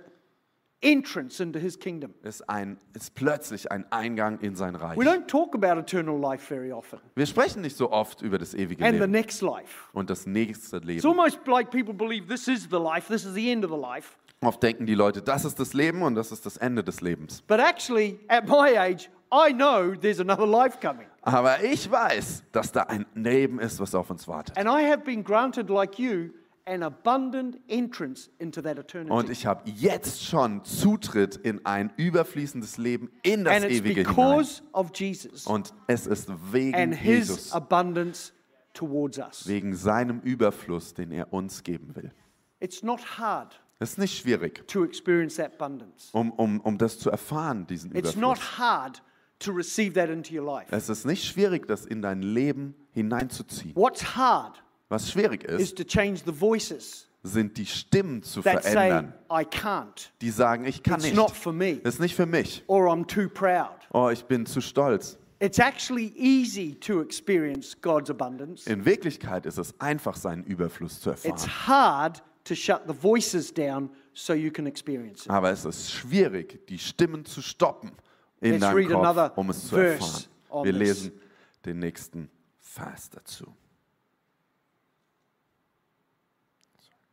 entrance 0.84 1.40
into 1.44 1.60
his 1.60 1.78
kingdom. 1.78 2.14
ist, 2.24 2.48
ein, 2.50 2.78
ist 2.94 3.14
plötzlich 3.14 3.72
ein 3.72 3.86
Eingang 3.92 4.40
in 4.40 4.56
sein 4.56 4.76
Reich. 4.76 4.98
We 4.98 5.04
don't 5.04 5.28
talk 5.28 5.54
about 5.54 5.80
eternal 5.80 6.18
life 6.20 6.44
very 6.46 6.72
often 6.72 7.00
Wir 7.16 7.26
sprechen 7.28 7.62
nicht 7.62 7.76
so 7.78 7.92
oft 7.92 8.22
über 8.22 8.38
das 8.40 8.54
ewige 8.54 8.84
and 8.84 8.94
the 8.94 9.00
Leben 9.02 9.12
next 9.12 9.42
life. 9.42 9.90
und 9.94 10.10
das 10.10 10.26
nächste 10.26 10.78
It's 10.78 10.86
Leben. 10.86 11.08
almost 11.08 11.40
like 11.46 11.70
people 11.72 11.94
believe 11.94 12.28
this 12.28 12.48
is 12.48 12.68
the 12.72 12.78
life, 12.80 13.08
this 13.14 13.26
is 13.26 13.34
the 13.34 13.52
end 13.52 13.64
of 13.66 13.72
the 13.72 13.78
life. 13.80 14.16
Oft 14.44 14.64
denken 14.64 14.88
die 14.88 14.96
Leute, 14.96 15.22
das 15.22 15.46
ist 15.46 15.60
das 15.60 15.74
Leben 15.74 16.02
und 16.02 16.16
das 16.16 16.32
ist 16.32 16.46
das 16.48 16.58
Ende 16.58 16.84
des 16.84 17.02
Lebens. 17.02 17.44
But 17.44 17.60
actually, 17.60 18.20
at 18.28 18.48
my 18.48 18.76
age, 18.76 19.08
I 19.34 19.54
know 19.54 19.96
there's 19.96 20.20
another 20.20 20.46
life 20.48 20.80
coming. 20.82 21.08
Aber 21.22 21.64
ich 21.64 21.90
weiß, 21.90 22.44
dass 22.52 22.72
da 22.72 22.84
ein 22.84 23.06
Leben 23.14 23.60
ist, 23.60 23.80
was 23.80 23.94
auf 23.96 24.10
uns 24.10 24.28
wartet. 24.28 24.58
And 24.58 24.68
I 24.68 24.86
have 24.90 25.04
been 25.04 25.24
granted, 25.24 25.70
like 25.70 25.98
you, 26.00 26.32
an 26.66 26.84
abundant 26.84 27.58
entrance 27.68 28.30
into 28.40 28.62
that 28.62 28.78
eternity. 28.78 29.12
Und 29.12 29.30
ich 29.30 29.46
habe 29.46 29.62
jetzt 29.70 30.24
schon 30.24 30.64
Zutritt 30.66 31.36
in 31.38 31.66
ein 31.66 31.92
überfließendes 31.98 32.78
Leben 32.78 33.10
in 33.24 33.44
das 33.46 33.56
and 33.56 33.66
it's 33.66 33.76
Ewige 33.76 34.02
hinein. 34.02 34.16
because 34.16 34.62
of 34.74 34.92
Jesus 34.96 35.46
Und 35.48 35.74
es 35.88 36.08
ist 36.08 36.30
wegen 36.52 36.76
and 36.76 36.96
his 36.96 37.30
Jesus, 37.30 37.52
abundance 37.54 38.34
towards 38.74 39.18
us. 39.18 39.48
wegen 39.48 39.76
seinem 39.76 40.20
Überfluss, 40.22 40.94
den 40.94 41.12
er 41.12 41.32
uns 41.34 41.64
geben 41.64 41.96
will. 41.96 42.12
It's 42.60 42.84
not 42.84 43.18
hard 43.18 43.60
Es 43.80 43.92
ist 43.92 43.98
nicht 43.98 44.18
schwierig, 44.20 44.68
to 44.68 44.84
experience 44.84 45.36
that 45.38 45.54
abundance. 45.60 46.10
um, 46.14 46.32
um, 46.34 46.60
um 46.62 46.78
das 46.78 47.00
zu 47.00 47.10
erfahren, 47.10 47.66
diesen 47.68 47.96
It's 47.96 48.16
not 48.16 48.38
Überfluss. 48.38 48.58
hard 48.60 49.04
to 49.42 49.52
receive 49.52 49.94
that 49.94 50.10
into 50.10 50.34
your 50.34 50.46
life. 50.46 50.68
Es 50.72 50.90
ist 50.90 51.06
nicht 51.06 51.24
schwierig, 51.26 51.68
das 51.68 51.86
in 51.86 52.02
dein 52.02 52.22
Leben 52.22 52.76
hineinzuziehen. 52.92 53.76
What's 53.76 54.16
hard 54.16 54.62
Was 54.90 55.12
schwierig 55.12 55.44
is 55.46 55.62
ist, 55.62 55.78
to 55.78 55.84
change 55.84 56.22
the 56.26 56.34
voices 56.38 57.08
sind 57.24 57.58
die 57.58 57.66
Stimmen 57.66 58.24
zu 58.24 58.42
that 58.42 58.64
say, 58.64 58.72
verändern, 58.72 59.14
I 59.30 59.44
can't, 59.44 60.10
die 60.22 60.32
sagen, 60.32 60.66
ich 60.66 60.82
kann 60.84 60.96
it's 60.96 61.06
nicht. 61.06 61.16
not 61.16 61.32
for 61.32 61.54
me, 61.54 61.74
ist 61.84 62.00
nicht 62.00 62.16
für 62.16 62.26
mich. 62.26 62.64
or 62.68 62.88
I'm 62.88 63.06
too 63.06 63.30
proud. 63.30 63.78
Oh, 63.94 64.10
ich 64.10 64.26
bin 64.26 64.46
zu 64.46 64.62
stolz. 64.62 65.18
It's 65.40 65.60
actually 65.60 66.14
easy 66.16 66.76
to 66.76 67.02
experience 67.02 67.76
God's 67.82 68.10
abundance. 68.10 68.70
In 68.70 68.86
Wirklichkeit 68.86 69.46
ist 69.46 69.58
es 69.58 69.74
einfach, 69.80 70.16
seinen 70.16 70.44
Überfluss 70.44 71.00
zu 71.00 71.12
It's 71.12 71.26
erfahren. 71.26 71.68
hard 71.68 72.24
to 72.44 72.56
shut 72.56 72.82
the 72.88 72.94
voices 72.94 73.54
down 73.54 73.90
so 74.14 74.34
you 74.34 74.52
can 74.52 74.66
experience 74.66 75.26
it. 75.26 75.32
Aber 75.32 75.52
es 75.52 75.66
ist 75.66 75.92
schwierig, 75.92 76.66
die 76.68 76.78
Stimmen 76.78 77.26
zu 77.26 77.42
stoppen 77.42 77.92
in 78.42 78.60
Let's 78.60 78.62
deinem 78.62 78.90
Kopf, 78.90 79.38
um 79.38 79.50
es 79.52 79.68
zu 79.68 79.76
verse 79.76 80.28
erfahren. 80.50 80.66
Wir 80.66 80.74
lesen 80.74 81.12
den 81.66 81.80
nächsten 81.80 82.30
Vers 82.60 83.10
dazu. 83.10 83.56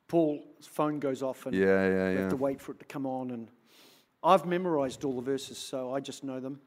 Paul's 0.09 0.67
phone 0.67 0.99
goes 0.99 1.23
off 1.23 1.47
and 1.47 1.55
Ja, 1.55 1.85
ja, 1.85 2.15
we 2.15 2.19
have 2.23 2.31
to 2.31 2.41
wait 2.41 2.63
for 2.63 2.75
it 2.75 2.81
to 2.81 2.87
come 2.91 3.07
on. 3.07 3.31
And 3.31 3.51
I've 4.23 4.47
memorized 4.47 5.05
all 5.05 5.15
the 5.15 5.25
verses, 5.25 5.59
so 5.59 5.95
I 5.95 6.01
just 6.01 6.23
know 6.23 6.41
them. 6.41 6.61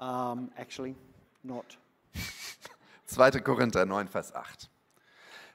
Um, 0.00 0.50
actually, 0.56 0.96
not. 1.44 1.78
2. 3.06 3.30
Korinther 3.42 3.86
9, 3.86 4.08
Vers 4.08 4.34
8. 4.34 4.68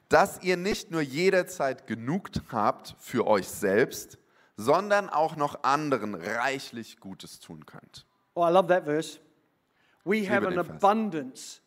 Dass 0.08 0.42
ihr 0.42 0.56
nicht 0.56 0.90
nur 0.90 1.02
jederzeit 1.02 1.86
genug 1.86 2.30
habt 2.50 2.96
für 2.98 3.26
euch 3.26 3.48
selbst, 3.48 4.18
sondern 4.56 5.10
auch 5.10 5.36
noch 5.36 5.62
anderen 5.62 6.14
reichlich 6.14 7.00
Gutes 7.00 7.38
tun 7.38 7.66
könnt. 7.66 8.06
Oh, 8.36 8.42
I 8.42 8.50
love 8.50 8.68
that 8.68 8.84
verse. 8.84 9.18
We 10.04 10.24
have 10.24 10.44
an 10.44 10.58
abundance. 10.58 11.60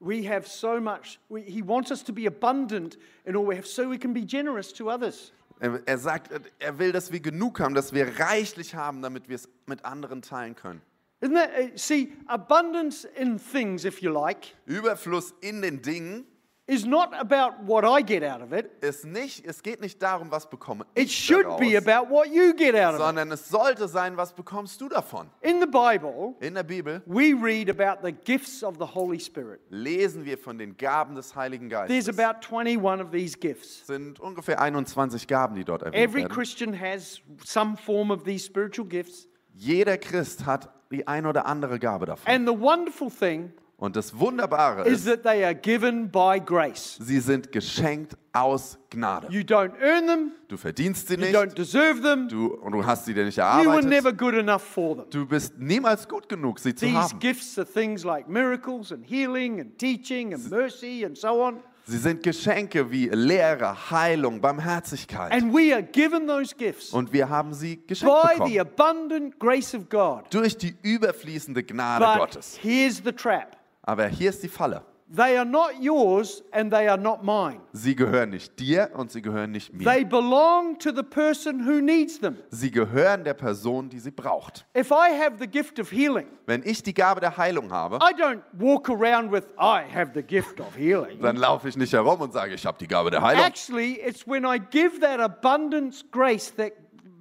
We 0.00 0.24
have 0.24 0.46
so 0.46 0.80
much. 0.80 1.18
We, 1.28 1.42
he 1.42 1.62
wants 1.62 1.90
us 1.90 2.02
to 2.04 2.12
be 2.12 2.26
abundant 2.26 2.96
in 3.26 3.36
all 3.36 3.44
we 3.44 3.56
have 3.56 3.66
so 3.66 3.88
we 3.88 3.98
can 3.98 4.12
be 4.12 4.24
generous 4.24 4.72
to 4.72 4.90
others. 4.90 5.32
Er, 5.60 5.80
er 5.86 5.98
sagt, 5.98 6.30
er 6.58 6.78
will, 6.78 6.92
dass 6.92 7.12
wir 7.12 7.20
genug 7.20 7.60
haben, 7.60 7.74
dass 7.74 7.92
wir 7.92 8.18
reichlich 8.18 8.74
haben, 8.74 9.02
damit 9.02 9.28
wir 9.28 9.36
es 9.36 9.48
mit 9.66 9.84
anderen 9.84 10.20
teilen 10.20 10.56
können. 10.56 10.82
Isn't 11.20 11.34
that, 11.34 11.50
uh, 11.56 11.76
see, 11.76 12.12
abundance 12.26 13.06
in 13.16 13.38
things, 13.38 13.84
if 13.84 14.02
you 14.02 14.10
like, 14.10 14.54
Überfluss 14.66 15.32
in 15.40 15.62
den 15.62 15.80
Dingen 15.80 16.26
is 16.66 16.86
not 16.86 17.12
about 17.12 17.52
what 17.66 17.84
I 17.84 18.02
get 18.02 18.22
out 18.22 18.40
of 18.40 18.52
it. 18.52 18.70
ist 18.80 19.04
nicht, 19.04 19.44
es 19.46 19.62
geht 19.62 19.80
nicht 19.82 20.02
darum, 20.02 20.30
was 20.30 20.48
bekomme 20.48 20.84
It 20.94 21.04
ich 21.08 21.14
should 21.26 21.44
daraus, 21.44 21.60
be 21.60 21.76
about 21.76 22.10
what 22.10 22.28
you 22.28 22.54
get 22.54 22.74
out 22.74 22.94
of 22.94 23.00
it. 23.00 23.00
sondern 23.00 23.30
es 23.32 23.48
sollte 23.48 23.86
sein, 23.86 24.16
was 24.16 24.32
bekommst 24.32 24.80
du 24.80 24.88
davon. 24.88 25.28
In 25.42 25.60
the 25.60 25.66
Bible, 25.66 26.34
In 26.40 26.54
der 26.54 26.62
Bibel 26.62 27.02
we 27.06 27.34
read 27.34 27.68
about 27.68 28.00
the 28.06 28.12
gifts 28.12 28.64
of 28.64 28.76
the 28.78 28.86
Holy 28.94 29.20
Spirit. 29.20 29.60
lesen 29.68 30.24
wir 30.24 30.38
von 30.38 30.56
den 30.56 30.76
Gaben 30.76 31.14
des 31.14 31.36
Heiligen 31.36 31.68
There's 31.68 32.06
Geistes. 32.06 32.18
about 32.18 32.40
21 32.50 33.00
of 33.04 33.10
these 33.10 33.36
gifts. 33.38 33.80
Es 33.82 33.86
sind 33.88 34.18
ungefähr 34.20 34.58
21 34.60 35.26
Gaben, 35.26 35.54
die 35.56 35.64
dort 35.64 35.82
erwähnt 35.82 36.02
Every 36.02 36.22
werden. 36.22 36.32
Christian 36.34 36.72
has 36.80 37.20
some 37.44 37.76
form 37.76 38.10
of 38.10 38.22
these 38.24 38.42
spiritual 38.46 38.88
gifts. 38.88 39.28
Jeder 39.54 39.98
Christ 39.98 40.46
hat 40.46 40.70
die 40.90 41.06
ein 41.06 41.26
oder 41.26 41.44
andere 41.46 41.78
Gabe 41.78 42.06
davon. 42.06 42.32
And 42.32 42.48
the 42.48 42.58
wonderful 42.58 43.10
thing 43.10 43.52
Und 43.84 43.96
das 43.96 44.18
Wunderbare 44.18 44.86
is 44.88 45.00
ist, 45.00 45.06
that 45.06 45.22
they 45.24 45.44
are 45.44 45.54
given 45.54 46.10
by 46.10 46.40
grace. 46.42 46.96
sie 47.00 47.20
sind 47.20 47.52
geschenkt 47.52 48.16
aus 48.32 48.78
Gnade. 48.88 49.26
You 49.30 49.42
don't 49.42 49.72
earn 49.80 50.06
them, 50.06 50.32
Du 50.48 50.56
verdienst 50.56 51.06
sie 51.08 51.14
you 51.16 51.20
don't 51.26 51.44
nicht, 51.46 51.58
deserve 51.58 52.00
them, 52.00 52.26
du, 52.28 52.46
und 52.54 52.72
du 52.72 52.84
hast 52.86 53.04
sie 53.04 53.12
dir 53.12 53.24
nicht 53.26 53.36
you 53.36 53.42
were 53.44 53.62
erarbeitet. 53.64 53.90
never 53.90 54.12
good 54.12 54.32
enough 54.34 54.62
for 54.62 54.96
them. 54.96 55.04
Du 55.10 55.26
bist 55.26 55.58
niemals 55.58 56.08
gut 56.08 56.28
genug, 56.30 56.58
sie 56.60 56.74
zu 56.74 56.86
These 56.86 56.96
haben. 56.98 57.18
gifts 57.18 57.58
are 57.58 57.66
things 57.70 58.04
like 58.04 58.26
miracles 58.26 58.90
and 58.90 59.04
healing 59.04 59.60
and 59.60 59.76
teaching 59.78 60.32
and 60.32 60.50
mercy 60.50 61.04
and 61.04 61.18
so 61.18 61.44
on. 61.44 61.60
Sie 61.86 61.98
sind 61.98 62.22
Geschenke 62.22 62.90
wie 62.90 63.08
Lehre, 63.10 63.90
Heilung, 63.90 64.40
Barmherzigkeit. 64.40 65.30
And 65.30 65.52
we 65.52 65.74
are 65.74 65.82
given 65.82 66.26
those 66.26 66.54
gifts 66.56 66.94
Und 66.94 67.12
wir 67.12 67.28
haben 67.28 67.52
sie 67.52 67.84
geschenkt 67.86 68.14
by 68.22 68.48
the 68.48 68.56
bekommen. 68.56 68.60
abundant 68.60 69.38
grace 69.38 69.74
of 69.74 69.90
God. 69.90 70.22
Durch 70.30 70.56
die 70.56 70.74
überfließende 70.80 71.62
Gnade 71.62 72.02
But 72.06 72.18
Gottes. 72.18 72.58
here's 72.62 73.02
the 73.04 73.12
trap 73.12 73.58
Aber 73.86 74.06
hier 74.06 74.30
ist 74.30 74.42
die 74.42 74.48
Falle. 74.48 74.82
they 75.14 75.36
are 75.36 75.44
not 75.44 75.80
yours 75.80 76.42
and 76.52 76.72
they 76.72 76.88
are 76.88 76.96
not 76.96 77.22
mine. 77.22 77.60
Sie 77.72 77.94
gehören 77.94 78.30
nicht 78.30 78.58
dir 78.58 78.90
und 78.94 79.10
sie 79.12 79.22
gehören 79.22 79.50
nicht 79.50 79.72
mir. 79.72 79.84
They 79.84 80.04
belong 80.04 80.78
to 80.78 80.90
the 80.94 81.02
person 81.02 81.66
who 81.66 81.80
needs 81.80 82.18
them. 82.18 82.38
Sie 82.50 82.70
gehören 82.70 83.24
der 83.24 83.34
Person, 83.34 83.88
die 83.90 83.98
sie 83.98 84.10
braucht. 84.10 84.66
If 84.76 84.90
I 84.90 85.12
have 85.12 85.36
the 85.38 85.46
gift 85.46 85.78
of 85.78 85.90
healing, 85.92 86.26
Wenn 86.46 86.62
ich 86.64 86.82
die 86.82 86.94
Gabe 86.94 87.20
der 87.20 87.36
Heilung 87.36 87.70
habe, 87.70 87.96
I 87.96 88.14
don't 88.14 88.42
walk 88.52 88.88
around 88.88 89.30
with, 89.30 89.44
I 89.58 89.82
have 89.94 90.12
the 90.14 90.22
gift 90.22 90.60
of 90.60 90.76
healing. 90.76 91.20
dann 91.20 91.36
laufe 91.36 91.68
ich 91.68 91.76
nicht 91.76 91.92
herum 91.92 92.20
und 92.20 92.32
sage, 92.32 92.54
ich 92.54 92.64
habe 92.64 92.78
die 92.78 92.88
Gabe 92.88 93.10
der 93.10 93.22
Heilung. 93.22 93.44
Actually, 93.44 94.00
it's 94.00 94.26
when 94.26 94.44
I 94.44 94.58
give 94.58 95.00
that 95.00 95.20
abundance 95.20 96.04
grace, 96.10 96.54
that 96.56 96.72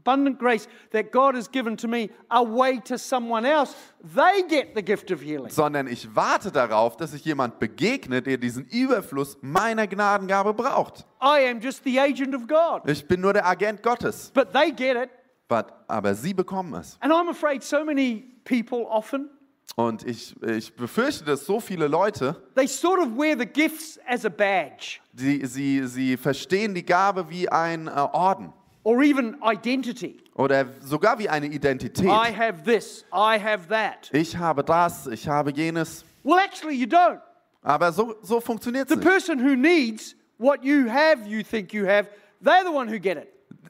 abundant 0.03 0.37
grace 0.37 0.67
that 0.91 1.11
God 1.11 1.35
has 1.35 1.47
given 1.47 1.77
to 1.77 1.87
me, 1.87 2.09
away 2.29 2.79
to 2.85 2.97
someone 2.97 3.45
else, 3.45 3.75
they 4.03 4.43
get 4.47 4.75
the 4.75 4.81
gift 4.81 5.11
of 5.11 5.21
healing. 5.21 5.49
Sondern 5.49 5.87
ich 5.87 6.07
warte 6.13 6.51
darauf, 6.51 6.97
dass 6.97 7.11
sich 7.11 7.23
jemand 7.25 7.59
begegnet, 7.59 8.25
der 8.25 8.37
diesen 8.37 8.65
Überfluss 8.65 9.37
meiner 9.41 9.87
Gnadengabe 9.87 10.53
braucht. 10.53 11.05
I 11.21 11.49
am 11.49 11.59
just 11.61 11.83
the 11.83 11.99
agent 11.99 12.35
of 12.35 12.47
God. 12.47 12.87
Ich 12.89 13.07
bin 13.07 13.21
nur 13.21 13.33
der 13.33 13.45
Agent 13.45 13.81
Gottes. 13.81 14.31
But 14.33 14.51
they 14.53 14.71
get 14.71 14.97
it. 14.97 15.09
But, 15.47 15.67
aber 15.87 16.15
sie 16.15 16.33
bekommen 16.33 16.73
es. 16.73 16.97
And 17.01 17.11
I'm 17.13 17.29
afraid 17.29 17.63
so 17.63 17.83
many 17.85 18.25
people 18.43 18.85
often, 18.89 19.29
Und 19.75 20.05
ich, 20.05 20.35
ich 20.43 20.75
befürchte, 20.75 21.23
dass 21.23 21.45
so 21.45 21.59
viele 21.59 21.87
Leute, 21.87 22.35
they 22.55 22.67
sort 22.67 22.99
of 22.99 23.17
wear 23.17 23.35
the 23.37 23.45
gifts 23.45 23.99
as 24.05 24.25
a 24.25 24.29
badge 24.29 24.99
die, 25.13 25.45
sie, 25.45 25.87
sie 25.87 26.17
verstehen 26.17 26.75
die 26.75 26.85
Gabe 26.85 27.29
wie 27.29 27.47
ein 27.49 27.87
äh, 27.87 27.91
Orden 27.91 28.53
or 28.83 29.01
even 29.03 29.35
identity. 29.43 30.19
oder 30.35 30.65
sogar 30.81 31.17
wie 31.19 31.29
eine 31.29 31.47
Identität. 31.47 32.05
I 32.05 32.31
have 32.35 32.63
this, 32.63 33.05
I 33.13 33.37
have 33.39 33.67
that. 33.69 34.09
Ich 34.13 34.35
habe 34.35 34.63
das, 34.63 35.07
ich 35.07 35.27
habe 35.27 35.51
jenes. 35.51 36.03
Well, 36.23 36.39
actually, 36.39 36.75
you 36.75 36.87
don't. 36.87 37.19
Aber 37.61 37.91
so, 37.91 38.15
so 38.21 38.39
funktioniert 38.41 38.87
The 38.89 38.95
es 38.95 38.99
nicht. 38.99 39.07
person 39.09 39.39
who 39.39 39.55
needs 39.55 40.15
what 40.37 40.63
you 40.63 40.89
have, 40.89 41.27
you 41.27 41.43
think 41.43 41.73
you 41.73 41.85
have, 41.85 42.09
they're 42.43 42.63
the 42.65 42.71
one 42.73 42.87
who 42.89 42.99
get 42.99 43.17
it. 43.17 43.29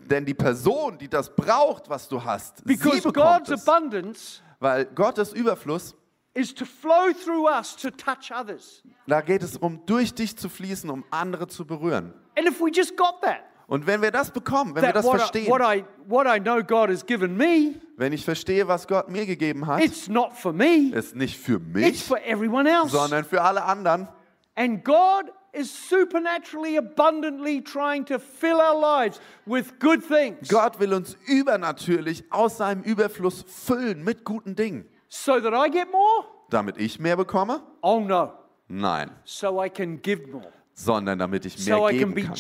Denn 0.10 0.26
die 0.26 0.34
Person, 0.34 0.98
die 0.98 1.08
das 1.08 1.34
braucht, 1.34 1.90
was 1.90 2.08
du 2.10 2.22
hast, 2.24 2.58
sie 2.58 2.64
Because 2.66 3.02
bekommt 3.02 3.48
God's 3.48 3.52
es. 3.52 3.68
abundance 3.68 4.42
Weil 4.60 4.86
Gottes 4.86 5.32
Überfluss, 5.34 5.96
is 6.34 6.54
to 6.54 6.66
flow 6.66 7.12
through 7.14 7.48
us 7.48 7.76
to 7.76 7.90
touch 7.92 8.32
others. 8.32 8.82
da 9.08 9.22
geht 9.22 9.44
es 9.44 9.56
um, 9.58 9.86
durch 9.86 10.14
dich 10.14 10.36
zu 10.36 10.50
fließen, 10.50 10.90
um 10.90 11.04
andere 11.12 11.48
zu 11.48 11.66
berühren. 11.66 12.14
And 12.38 12.48
if 12.48 12.60
we 12.60 12.72
just 12.72 12.98
got 12.98 13.22
that, 13.22 13.42
Und 13.68 13.88
wenn 13.88 14.02
wir 14.02 14.12
das 14.12 14.32
bekommen, 14.32 14.76
wenn 14.76 14.84
wir 14.84 14.94
that 14.94 14.98
das 14.98 15.06
what 15.06 15.16
I, 15.16 15.18
verstehen, 15.20 15.48
what, 15.50 15.62
I, 15.62 15.86
what 16.08 16.28
I 16.28 16.40
know 16.40 16.62
God 16.64 16.90
has 16.90 17.06
given 17.06 17.36
me, 17.38 17.76
wenn 17.98 18.12
ich 18.14 18.26
verstehe, 18.26 18.68
was 18.68 18.88
Gott 18.88 19.10
mir 19.10 19.26
gegeben 19.26 19.66
hat, 19.66 19.84
it's 19.84 20.08
not 20.08 20.34
for 20.34 20.52
me, 20.54 20.92
ist 20.94 21.16
nicht 21.16 21.38
für 21.38 21.56
it's 21.56 21.74
mich, 21.74 22.04
for 22.04 22.20
everyone 22.26 22.70
else. 22.70 22.92
sondern 22.92 23.24
für 23.24 23.42
alle 23.42 23.64
anderen. 23.64 24.08
And 24.56 24.84
God 24.84 25.32
is 25.54 25.72
supernaturally, 25.72 26.78
abundantly 26.78 27.62
trying 27.62 28.06
to 28.06 28.20
fill 28.20 28.60
our 28.60 28.80
lives 28.80 29.20
with 29.46 29.80
good 29.80 30.04
things 30.04 30.48
Gott 30.50 30.80
will 30.80 30.94
uns 30.94 31.16
übernatürlich 31.28 32.24
aus 32.32 32.58
seinem 32.58 32.82
Überfluss 32.84 33.46
füllen 33.48 34.04
mit 34.04 34.26
guten 34.26 34.56
Dingen. 34.56 34.86
so 35.08 35.40
that 35.40 35.54
I 35.54 35.70
get 35.70 35.92
more? 35.92 36.26
Damit 36.50 36.78
ich 36.78 37.00
mehr 37.00 37.16
bekomme? 37.16 37.62
Oh 37.82 38.00
no, 38.00 38.34
Nein, 38.68 39.12
so 39.24 39.64
I 39.64 39.70
can 39.70 40.02
give 40.02 40.28
more, 40.32 40.52
sondern 40.74 41.20
damit 41.20 41.46
ich 41.46 41.58
mehr 41.66 41.78
so 41.78 41.86
geben 41.88 42.14
be 42.14 42.24
kann. 42.24 42.36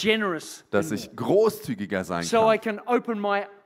Dass 0.71 0.91
ich 0.91 1.15
großzügiger 1.15 2.03
sein 2.03 2.23
so 2.23 2.37
kann. 2.37 2.45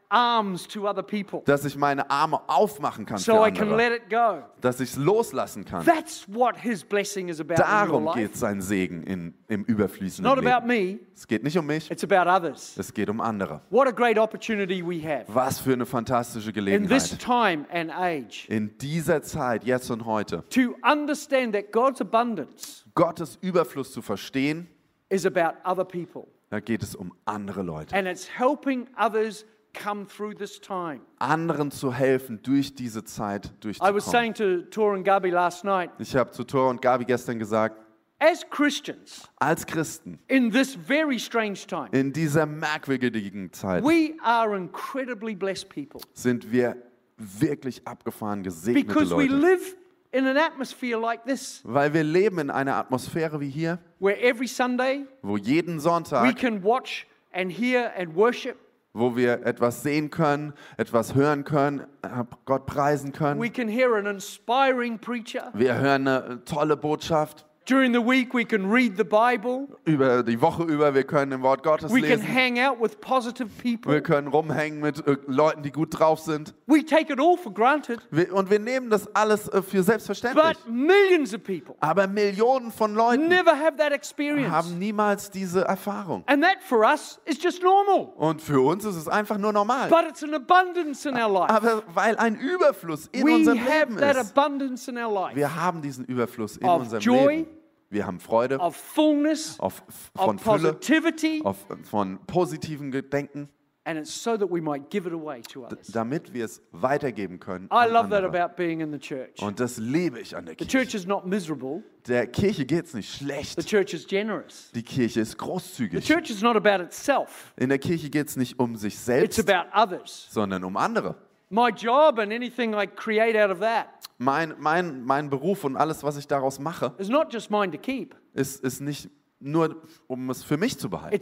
Can 0.09 0.17
open 0.17 0.27
my 0.27 0.37
arms 0.37 0.67
to 0.67 0.87
other 0.87 1.03
people, 1.03 1.41
Dass 1.45 1.65
ich 1.65 1.75
meine 1.75 2.09
Arme 2.09 2.39
aufmachen 2.47 3.05
kann 3.05 3.17
für 3.17 3.23
so 3.23 3.45
I 3.45 3.51
can 3.51 3.69
andere. 3.71 3.77
let 3.77 3.91
it 4.03 4.09
go. 4.09 4.43
Dass 4.61 4.79
ich 4.79 4.91
es 4.91 4.95
loslassen 4.97 5.65
kann. 5.65 5.85
That's 5.85 6.25
what 6.27 6.57
His 6.57 6.83
blessing 6.83 7.29
is 7.29 7.39
about 7.39 7.55
in 7.55 7.59
your 7.61 7.65
Darum 7.67 8.13
geht 8.13 8.35
sein 8.35 8.61
Segen 8.61 9.03
in, 9.03 9.33
im 9.47 9.63
überfließenden 9.63 10.23
not 10.35 10.43
about 10.45 10.67
Leben. 10.67 10.97
me, 10.97 10.99
Es 11.15 11.27
geht 11.27 11.43
nicht 11.43 11.57
um 11.57 11.65
mich, 11.65 11.89
it's 11.91 12.03
about 12.03 12.29
others. 12.29 12.75
es 12.77 12.93
geht 12.93 13.09
um 13.09 13.21
andere. 13.21 13.61
What 13.69 13.87
a 13.87 13.91
great 13.91 14.17
opportunity 14.17 14.81
we 14.85 15.01
have 15.03 15.25
Was 15.27 15.59
für 15.59 15.73
eine 15.73 15.85
fantastische 15.85 16.49
in 16.49 16.87
this 16.87 17.09
Gelegenheit. 17.09 17.19
time 17.19 17.65
and 17.71 17.91
age 17.91 18.47
In 18.49 18.77
dieser 18.77 19.21
Zeit, 19.21 19.63
jetzt 19.63 19.89
und 19.91 20.05
heute, 20.05 20.43
to 20.49 20.75
understand 20.83 21.53
that 21.53 21.71
God's 21.71 22.01
abundance 22.01 22.83
Gottes 22.95 23.37
Überfluss 23.41 23.91
zu 23.91 24.01
verstehen, 24.01 24.67
is 25.09 25.25
about 25.25 25.55
other 25.63 25.85
people 25.85 26.27
da 26.49 26.59
geht 26.61 26.81
es 26.81 26.95
um 26.95 27.13
andere 27.25 27.61
Leute. 27.61 27.93
and 27.95 28.07
it's 28.07 28.27
helping 28.37 28.87
others 28.97 29.45
come 29.81 30.05
through 30.07 30.33
this 30.37 30.59
time. 30.59 31.01
Anderen 31.19 31.71
zu 31.71 31.93
helfen, 31.93 32.41
durch 32.43 32.73
diese 32.75 33.03
Zeit 33.03 33.45
I 33.45 33.49
was 33.49 33.59
durchzukommen. 33.61 34.01
saying 34.01 34.33
to 34.35 34.61
Tor 34.69 34.93
and 34.95 35.05
Gabi 35.05 35.29
last 35.29 35.63
night, 35.63 35.91
Ich 35.99 36.15
habe 36.15 36.31
zu 36.31 36.43
Thor 36.43 36.69
und 36.69 36.81
Gabi 36.81 37.05
gestern 37.05 37.39
gesagt, 37.39 37.77
as 38.19 38.43
Christians 38.49 39.29
als 39.39 39.65
Christen 39.65 40.17
in 40.27 40.51
this 40.51 40.73
very 40.75 41.19
strange 41.19 41.65
time, 41.67 41.89
in 41.91 42.11
dieser 42.13 42.45
merkwürdigen 42.47 43.53
Zeit 43.53 43.83
we 43.83 44.15
are 44.23 44.55
incredibly 44.57 45.35
blessed 45.35 45.69
people 45.69 46.01
sind 46.13 46.51
wir 46.51 46.75
wirklich 47.17 47.87
abgefahren 47.87 48.41
gesegnete 48.43 48.87
because 48.87 49.15
we 49.15 49.25
Leute. 49.27 49.35
live 49.35 49.75
in 50.11 50.25
an 50.25 50.35
atmosphere 50.37 50.99
like 50.99 51.25
this 51.25 51.61
Weil 51.63 51.93
wir 51.93 52.03
leben 52.03 52.39
in 52.39 52.49
einer 52.49 52.75
Atmosphäre 52.77 53.39
wie 53.39 53.49
hier, 53.49 53.77
where 53.99 54.19
every 54.19 54.47
Sunday 54.47 55.05
wo 55.21 55.37
jeden 55.37 55.75
we 55.77 55.79
Sonntag, 55.81 56.35
can 56.37 56.63
watch 56.63 57.05
and 57.33 57.51
hear 57.51 57.91
and 57.97 58.15
worship. 58.15 58.57
Wo 58.97 59.15
wir 59.15 59.45
etwas 59.45 59.83
sehen 59.83 60.09
können, 60.09 60.53
etwas 60.77 61.15
hören 61.15 61.43
können, 61.43 61.81
äh, 62.01 62.23
Gott 62.45 62.65
preisen 62.65 63.09
We 63.13 63.17
können. 63.17 63.53
can 63.53 63.67
hear 63.67 63.93
an 63.95 64.05
inspiring 64.05 64.99
preacher 64.99 65.51
Wir 65.53 65.75
hören 65.77 66.07
eine 66.07 66.43
tolle 66.45 66.77
Botschaft 66.77 67.45
During 67.67 67.93
the 67.93 67.99
week, 67.99 68.33
we 68.33 68.45
can 68.45 68.71
read 68.71 68.95
the 68.95 69.03
Bible. 69.03 69.67
Über 69.83 70.23
die 70.23 70.41
Woche 70.41 70.63
über, 70.63 70.93
wir 70.93 71.03
können 71.03 71.33
im 71.33 71.41
Wort 71.41 71.63
Gottes 71.63 71.93
We 71.93 71.99
can 71.99 72.21
lesen. 72.21 72.33
hang 72.33 72.59
out 72.59 72.79
with 72.81 72.95
positive 73.01 73.49
people. 73.61 73.91
Wir 73.91 74.01
können 74.01 74.29
rumhängen 74.29 74.79
mit 74.79 75.05
äh, 75.05 75.17
Leuten, 75.27 75.63
die 75.63 75.71
gut 75.71 75.89
drauf 75.99 76.19
sind. 76.21 76.53
We 76.65 76.85
take 76.85 77.11
it 77.11 77.19
all 77.19 77.35
for 77.35 77.53
granted. 77.53 77.99
Wir, 78.09 78.33
und 78.33 78.49
wir 78.49 78.59
nehmen 78.59 78.89
das 78.89 79.13
alles 79.13 79.49
äh, 79.49 79.61
für 79.61 79.83
selbstverständlich. 79.83 80.41
But 80.45 80.73
millions 80.73 81.33
of 81.33 81.43
people 81.43 81.75
Aber 81.81 82.07
Millionen 82.07 82.71
von 82.71 82.95
Leuten 82.95 83.27
never 83.27 83.51
have 83.51 83.75
that 83.75 83.91
experience. 83.91 84.49
haben 84.49 84.79
niemals 84.79 85.29
diese 85.29 85.65
Erfahrung. 85.65 86.23
And 86.27 86.41
that 86.41 86.63
for 86.63 86.85
us 86.85 87.19
is 87.25 87.37
just 87.43 87.61
normal. 87.61 88.13
Und 88.15 88.41
für 88.41 88.61
uns 88.61 88.85
ist 88.85 88.95
es 88.95 89.09
einfach 89.09 89.37
nur 89.37 89.51
normal. 89.51 89.89
But 89.89 90.05
it's 90.07 90.23
an 90.23 90.33
abundance 90.33 91.05
in 91.05 91.17
our 91.17 91.29
life. 91.29 91.53
Aber 91.53 91.83
weil 91.93 92.15
ein 92.15 92.35
Überfluss 92.35 93.09
in 93.11 93.25
We 93.27 93.33
unserem 93.35 93.59
have 93.59 93.89
Leben 93.89 93.97
that 93.97 94.15
ist. 94.15 94.37
abundance 94.37 94.89
in 94.89 94.97
our 94.97 95.11
life 95.13 95.35
Wir 95.35 95.53
haben 95.53 95.81
diesen 95.81 96.05
Überfluss 96.05 96.55
in 96.55 96.65
Of 96.65 96.81
unserem 96.83 97.01
joy, 97.01 97.35
Leben. 97.35 97.56
Wir 97.89 98.05
haben 98.05 98.19
Freude 98.19 98.59
of 98.59 98.75
fullness, 98.75 99.59
auf, 99.59 99.81
of 99.87 100.25
von 100.25 100.39
Fülle, 100.39 100.73
positivity, 100.73 101.41
auf, 101.43 101.57
von 101.83 102.19
positiven 102.27 102.91
Gedenken, 102.91 103.47
and 103.85 103.97
it's 103.97 104.11
so 104.13 104.35
that 104.35 104.49
we 104.51 104.59
might 104.61 104.89
give 104.89 105.07
it 105.07 105.13
away 105.13 105.41
to 105.41 105.65
others. 105.65 105.87
damit 105.87 106.33
wir 106.33 106.43
es 106.43 106.61
weitergeben 106.73 107.39
können. 107.39 107.69
I 107.71 107.87
love 107.89 108.09
that 108.09 108.25
about 108.25 108.55
being 108.57 108.81
in 108.81 108.91
the 108.91 108.99
church. 108.99 109.41
Und 109.41 109.61
das 109.61 109.77
liebe 109.77 110.19
ich 110.19 110.35
an 110.35 110.45
der 110.45 110.55
The 110.59 110.65
Kirche. 110.65 110.79
church 110.85 110.95
is 110.95 111.05
not 111.07 111.25
miserable, 111.25 111.81
Der 112.07 112.27
Kirche 112.27 112.65
geht 112.65 112.85
es 112.87 112.93
nicht 112.93 113.09
the 113.19 113.23
schlecht. 113.23 113.65
church 113.65 113.93
is 113.93 114.05
generous. 114.05 114.69
Die 114.75 114.83
Kirche 114.83 115.21
ist 115.21 115.31
The 115.31 115.37
großzügig. 115.37 116.05
church 116.05 116.29
is 116.29 116.41
not 116.41 116.57
about 116.57 116.83
itself, 116.83 117.53
In 117.55 117.69
der 117.69 117.79
Kirche 117.79 118.09
geht 118.09 118.27
es 118.27 118.35
nicht 118.35 118.59
um 118.59 118.75
sich 118.75 118.95
it's 118.95 119.05
selbst, 119.05 119.49
about 119.49 119.69
others. 119.73 120.27
sondern 120.29 120.65
um 120.65 120.75
andere. 120.75 121.15
My 121.49 121.69
job 121.69 122.19
and 122.19 122.33
anything 122.33 122.73
I 122.73 122.85
create 122.85 123.37
out 123.41 123.49
of 123.49 123.59
that 123.61 123.87
Mein, 124.17 124.55
mein, 124.59 125.03
mein 125.03 125.29
Beruf 125.29 125.63
und 125.63 125.77
alles, 125.77 126.03
was 126.03 126.17
ich 126.17 126.27
daraus 126.27 126.59
mache, 126.59 126.93
is 126.97 127.09
not 127.09 127.31
just 127.31 127.51
mine 127.51 127.71
to 127.71 127.77
keep, 127.77 128.15
ist, 128.33 128.63
ist 128.63 128.81
nicht 128.81 129.09
nur, 129.39 129.81
um 130.07 130.29
es 130.31 130.43
für 130.43 130.57
mich 130.57 130.79
zu 130.79 130.89
behalten, 130.89 131.19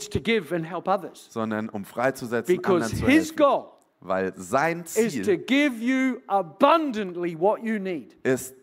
sondern 1.29 1.69
um 1.69 1.83
freizusetzen, 1.83 2.57
anderen 2.57 2.79
Because 2.81 2.95
zu 2.95 3.05
his 3.05 3.29
helfen. 3.29 3.35
goal 3.35 3.65
Weil 3.99 4.33
sein 4.37 4.85
Ziel 4.85 5.37
give 5.39 5.75
you 5.77 6.19
abundantly 6.27 7.37
what 7.37 7.61
you 7.63 7.79
need 7.79 8.13
ist, 8.23 8.55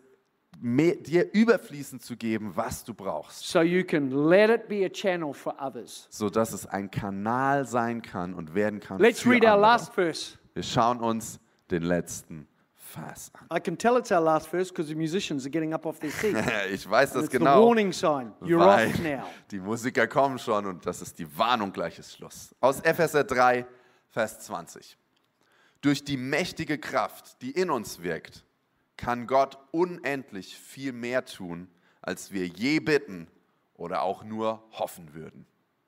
mehr, 0.59 0.95
dir 0.95 1.31
überfließend 1.33 2.01
zu 2.01 2.15
geben, 2.15 2.51
was 2.55 2.83
du 2.83 2.93
brauchst, 2.93 3.47
so 3.47 3.59
others. 3.59 6.07
sodass 6.09 6.53
es 6.53 6.65
ein 6.65 6.89
Kanal 6.89 7.67
sein 7.67 8.01
kann 8.01 8.33
und 8.33 8.55
werden 8.55 8.79
kann 8.79 8.99
Let's 8.99 9.21
für 9.21 9.31
read 9.31 9.43
our 9.43 9.51
andere. 9.51 9.61
last 9.61 9.93
verse. 9.93 10.37
Wir 10.53 10.63
schauen 10.63 10.99
uns 11.01 11.39
den 11.69 11.83
letzten 11.83 12.47
Vers 12.93 13.31
an. 13.33 13.47
I 13.57 13.59
can 13.59 13.75
tell 13.77 13.97
it's 13.97 14.11
our 14.11 14.21
last 14.21 14.49
verse 14.49 14.69
because 14.69 14.87
the 14.89 14.95
musicians 14.95 15.45
are 15.45 15.49
getting 15.49 15.73
up 15.73 15.85
off 15.85 15.99
their 15.99 16.11
seats. 16.11 16.39
Ich 16.71 16.89
weiß 16.89 17.11
And 17.11 17.15
das 17.15 17.23
it's 17.25 17.31
the 17.33 17.39
genau, 17.39 17.65
warning 17.65 17.91
sign. 17.91 18.33
You're 18.41 18.59
off 18.61 18.99
now. 18.99 19.25
die 19.51 19.59
Musiker 19.59 20.07
kommen 20.07 20.37
schon 20.39 20.65
und 20.65 20.85
das 20.85 21.01
ist 21.01 21.17
die 21.17 21.37
Warnung 21.37 21.71
gleiches 21.73 22.13
Schluss. 22.15 22.53
Aus 22.61 22.79
Epheser 22.81 23.23
3, 23.23 23.65
Vers 24.11 24.39
20. 24.41 24.97
Durch 25.81 26.03
die 26.03 26.17
mächtige 26.17 26.77
Kraft, 26.77 27.41
die 27.41 27.51
in 27.51 27.69
uns 27.69 28.01
wirkt, 28.03 28.45
kann 28.95 29.27
Gott 29.27 29.57
unendlich 29.71 30.55
viel 30.55 30.93
mehr 30.93 31.25
tun, 31.25 31.67
als 32.01 32.31
wir 32.31 32.45
je 32.47 32.79
bitten 32.79 33.27
oder 33.75 34.03
auch 34.03 34.23
nur 34.23 34.63
hoffen 34.71 35.13
würden. 35.13 35.45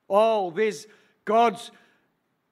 Oh, 0.08 0.52
there's 0.54 0.86
God's 1.24 1.72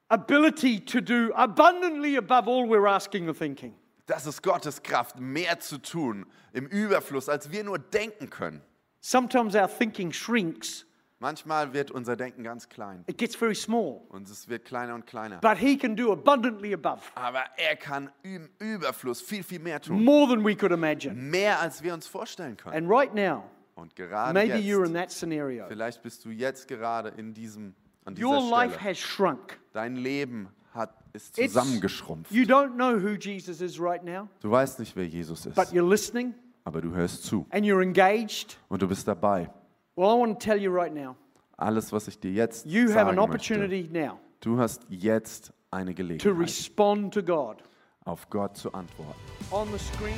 ability 0.09 0.81
to 0.81 1.01
do 1.01 1.33
abundantly 1.35 2.17
above 2.17 2.49
all 2.49 2.67
we're 2.69 2.89
asking 2.89 3.29
or 3.29 3.35
thinking. 3.35 3.75
Das 4.07 4.27
ist 4.27 4.43
Gottes 4.43 4.83
Kraft, 4.83 5.19
mehr 5.19 5.61
zu 5.61 5.79
tun 5.79 6.27
im 6.53 6.67
Überfluss, 6.67 7.29
als 7.29 7.51
wir 7.51 7.65
nur 7.65 7.79
denken 7.79 8.29
können. 8.31 8.61
Sometimes 9.01 9.55
our 9.55 9.69
thinking 9.69 10.13
shrinks, 10.13 10.87
Manchmal 11.21 11.73
wird 11.73 11.91
unser 11.91 12.17
Denken 12.17 12.43
ganz 12.43 12.69
klein 12.69 13.03
it 13.07 13.17
gets 13.17 13.35
very 13.35 13.55
small. 13.55 14.01
und 14.11 14.29
es 14.29 14.47
wird 14.49 14.65
kleiner 14.67 14.95
und 14.95 15.07
kleiner. 15.07 15.39
But 15.39 15.57
He 15.57 15.79
can 15.79 15.97
do 15.97 16.13
abundantly 16.13 16.75
above, 16.75 17.01
Aber 17.15 17.45
er 17.57 17.77
kann 17.77 18.11
im 18.23 18.51
Überfluss 18.59 19.23
viel, 19.23 19.43
viel 19.43 19.61
mehr 19.61 19.81
tun. 19.81 20.05
more 20.05 20.29
than 20.29 20.45
we 20.45 20.55
could 20.55 20.73
imagine. 20.73 21.15
Mehr, 21.15 21.61
als 21.61 21.83
wir 21.83 21.95
uns 21.95 22.07
vorstellen 22.07 22.57
können. 22.59 22.77
And 22.77 22.91
right 22.91 23.15
now, 23.15 23.45
Und 23.75 23.97
gerade 23.97 24.35
maybe 24.35 24.57
you're 24.59 24.85
in 24.85 24.93
jetzt, 24.95 24.95
that 24.95 25.13
scenario. 25.13 25.67
vielleicht 25.69 26.03
bist 26.03 26.25
du 26.27 26.31
jetzt 26.31 26.69
gerade 26.69 27.09
in 27.11 27.33
diesem, 27.33 27.75
an 28.05 28.15
dieser 28.17 28.29
Your 28.29 28.51
life 28.51 28.75
Stelle. 28.75 28.91
has 28.91 28.99
shrunk. 28.99 29.59
Dein 29.73 29.97
Leben 29.97 30.49
hat, 30.75 30.95
ist 31.15 31.37
zusammengeschrumpft. 31.37 32.31
You 32.31 32.43
don't 32.45 32.75
know 32.75 32.99
who 33.01 33.15
Jesus 33.19 33.61
is 33.61 33.81
right 33.81 34.05
now, 34.05 34.29
Du 34.41 34.51
weißt 34.51 34.79
nicht, 34.81 34.95
wer 34.97 35.07
Jesus 35.07 35.43
but 35.45 35.57
ist, 35.65 35.73
you're 35.73 35.89
listening 35.89 36.35
aber 36.65 36.81
du 36.81 36.93
hörst 36.95 37.25
zu 37.25 37.47
and 37.51 37.65
you're 37.65 37.83
engaged. 37.83 38.59
und 38.69 38.83
du 38.83 38.89
bist 38.89 39.07
dabei. 39.09 39.49
Well, 39.97 40.09
I 40.09 40.19
want 40.21 40.41
to 40.41 40.45
tell 40.45 40.61
you 40.61 40.71
right 40.73 40.93
now, 40.95 41.17
Alles, 41.57 41.93
was 41.93 42.09
ich 42.09 42.19
dir 42.19 42.33
jetzt 42.33 42.67
you 42.67 42.89
have 42.91 43.09
an 43.09 43.17
sagen 43.17 43.19
möchte, 43.31 43.55
opportunity 43.55 43.89
now 43.93 44.19
du 44.41 44.59
hast 44.59 44.83
jetzt 44.91 45.53
eine 45.71 45.93
to 45.93 45.97
Gelegenheit, 45.97 46.39
respond 46.41 47.15
to 47.15 47.23
God. 47.23 47.59
auf 48.05 48.29
Gott 48.29 48.57
zu 48.57 48.73
antworten. 48.75 49.19
On 49.51 49.67
the 49.73 49.79
screen, 49.79 50.15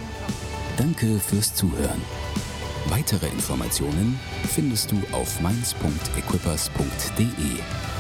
Danke 0.79 1.19
fürs 1.21 1.55
Zuhören. 1.55 2.01
Weitere 2.89 3.27
Informationen 3.27 4.19
findest 4.49 4.93
du 4.93 4.97
auf 5.13 5.41
mainz.equippers.de. 5.41 7.96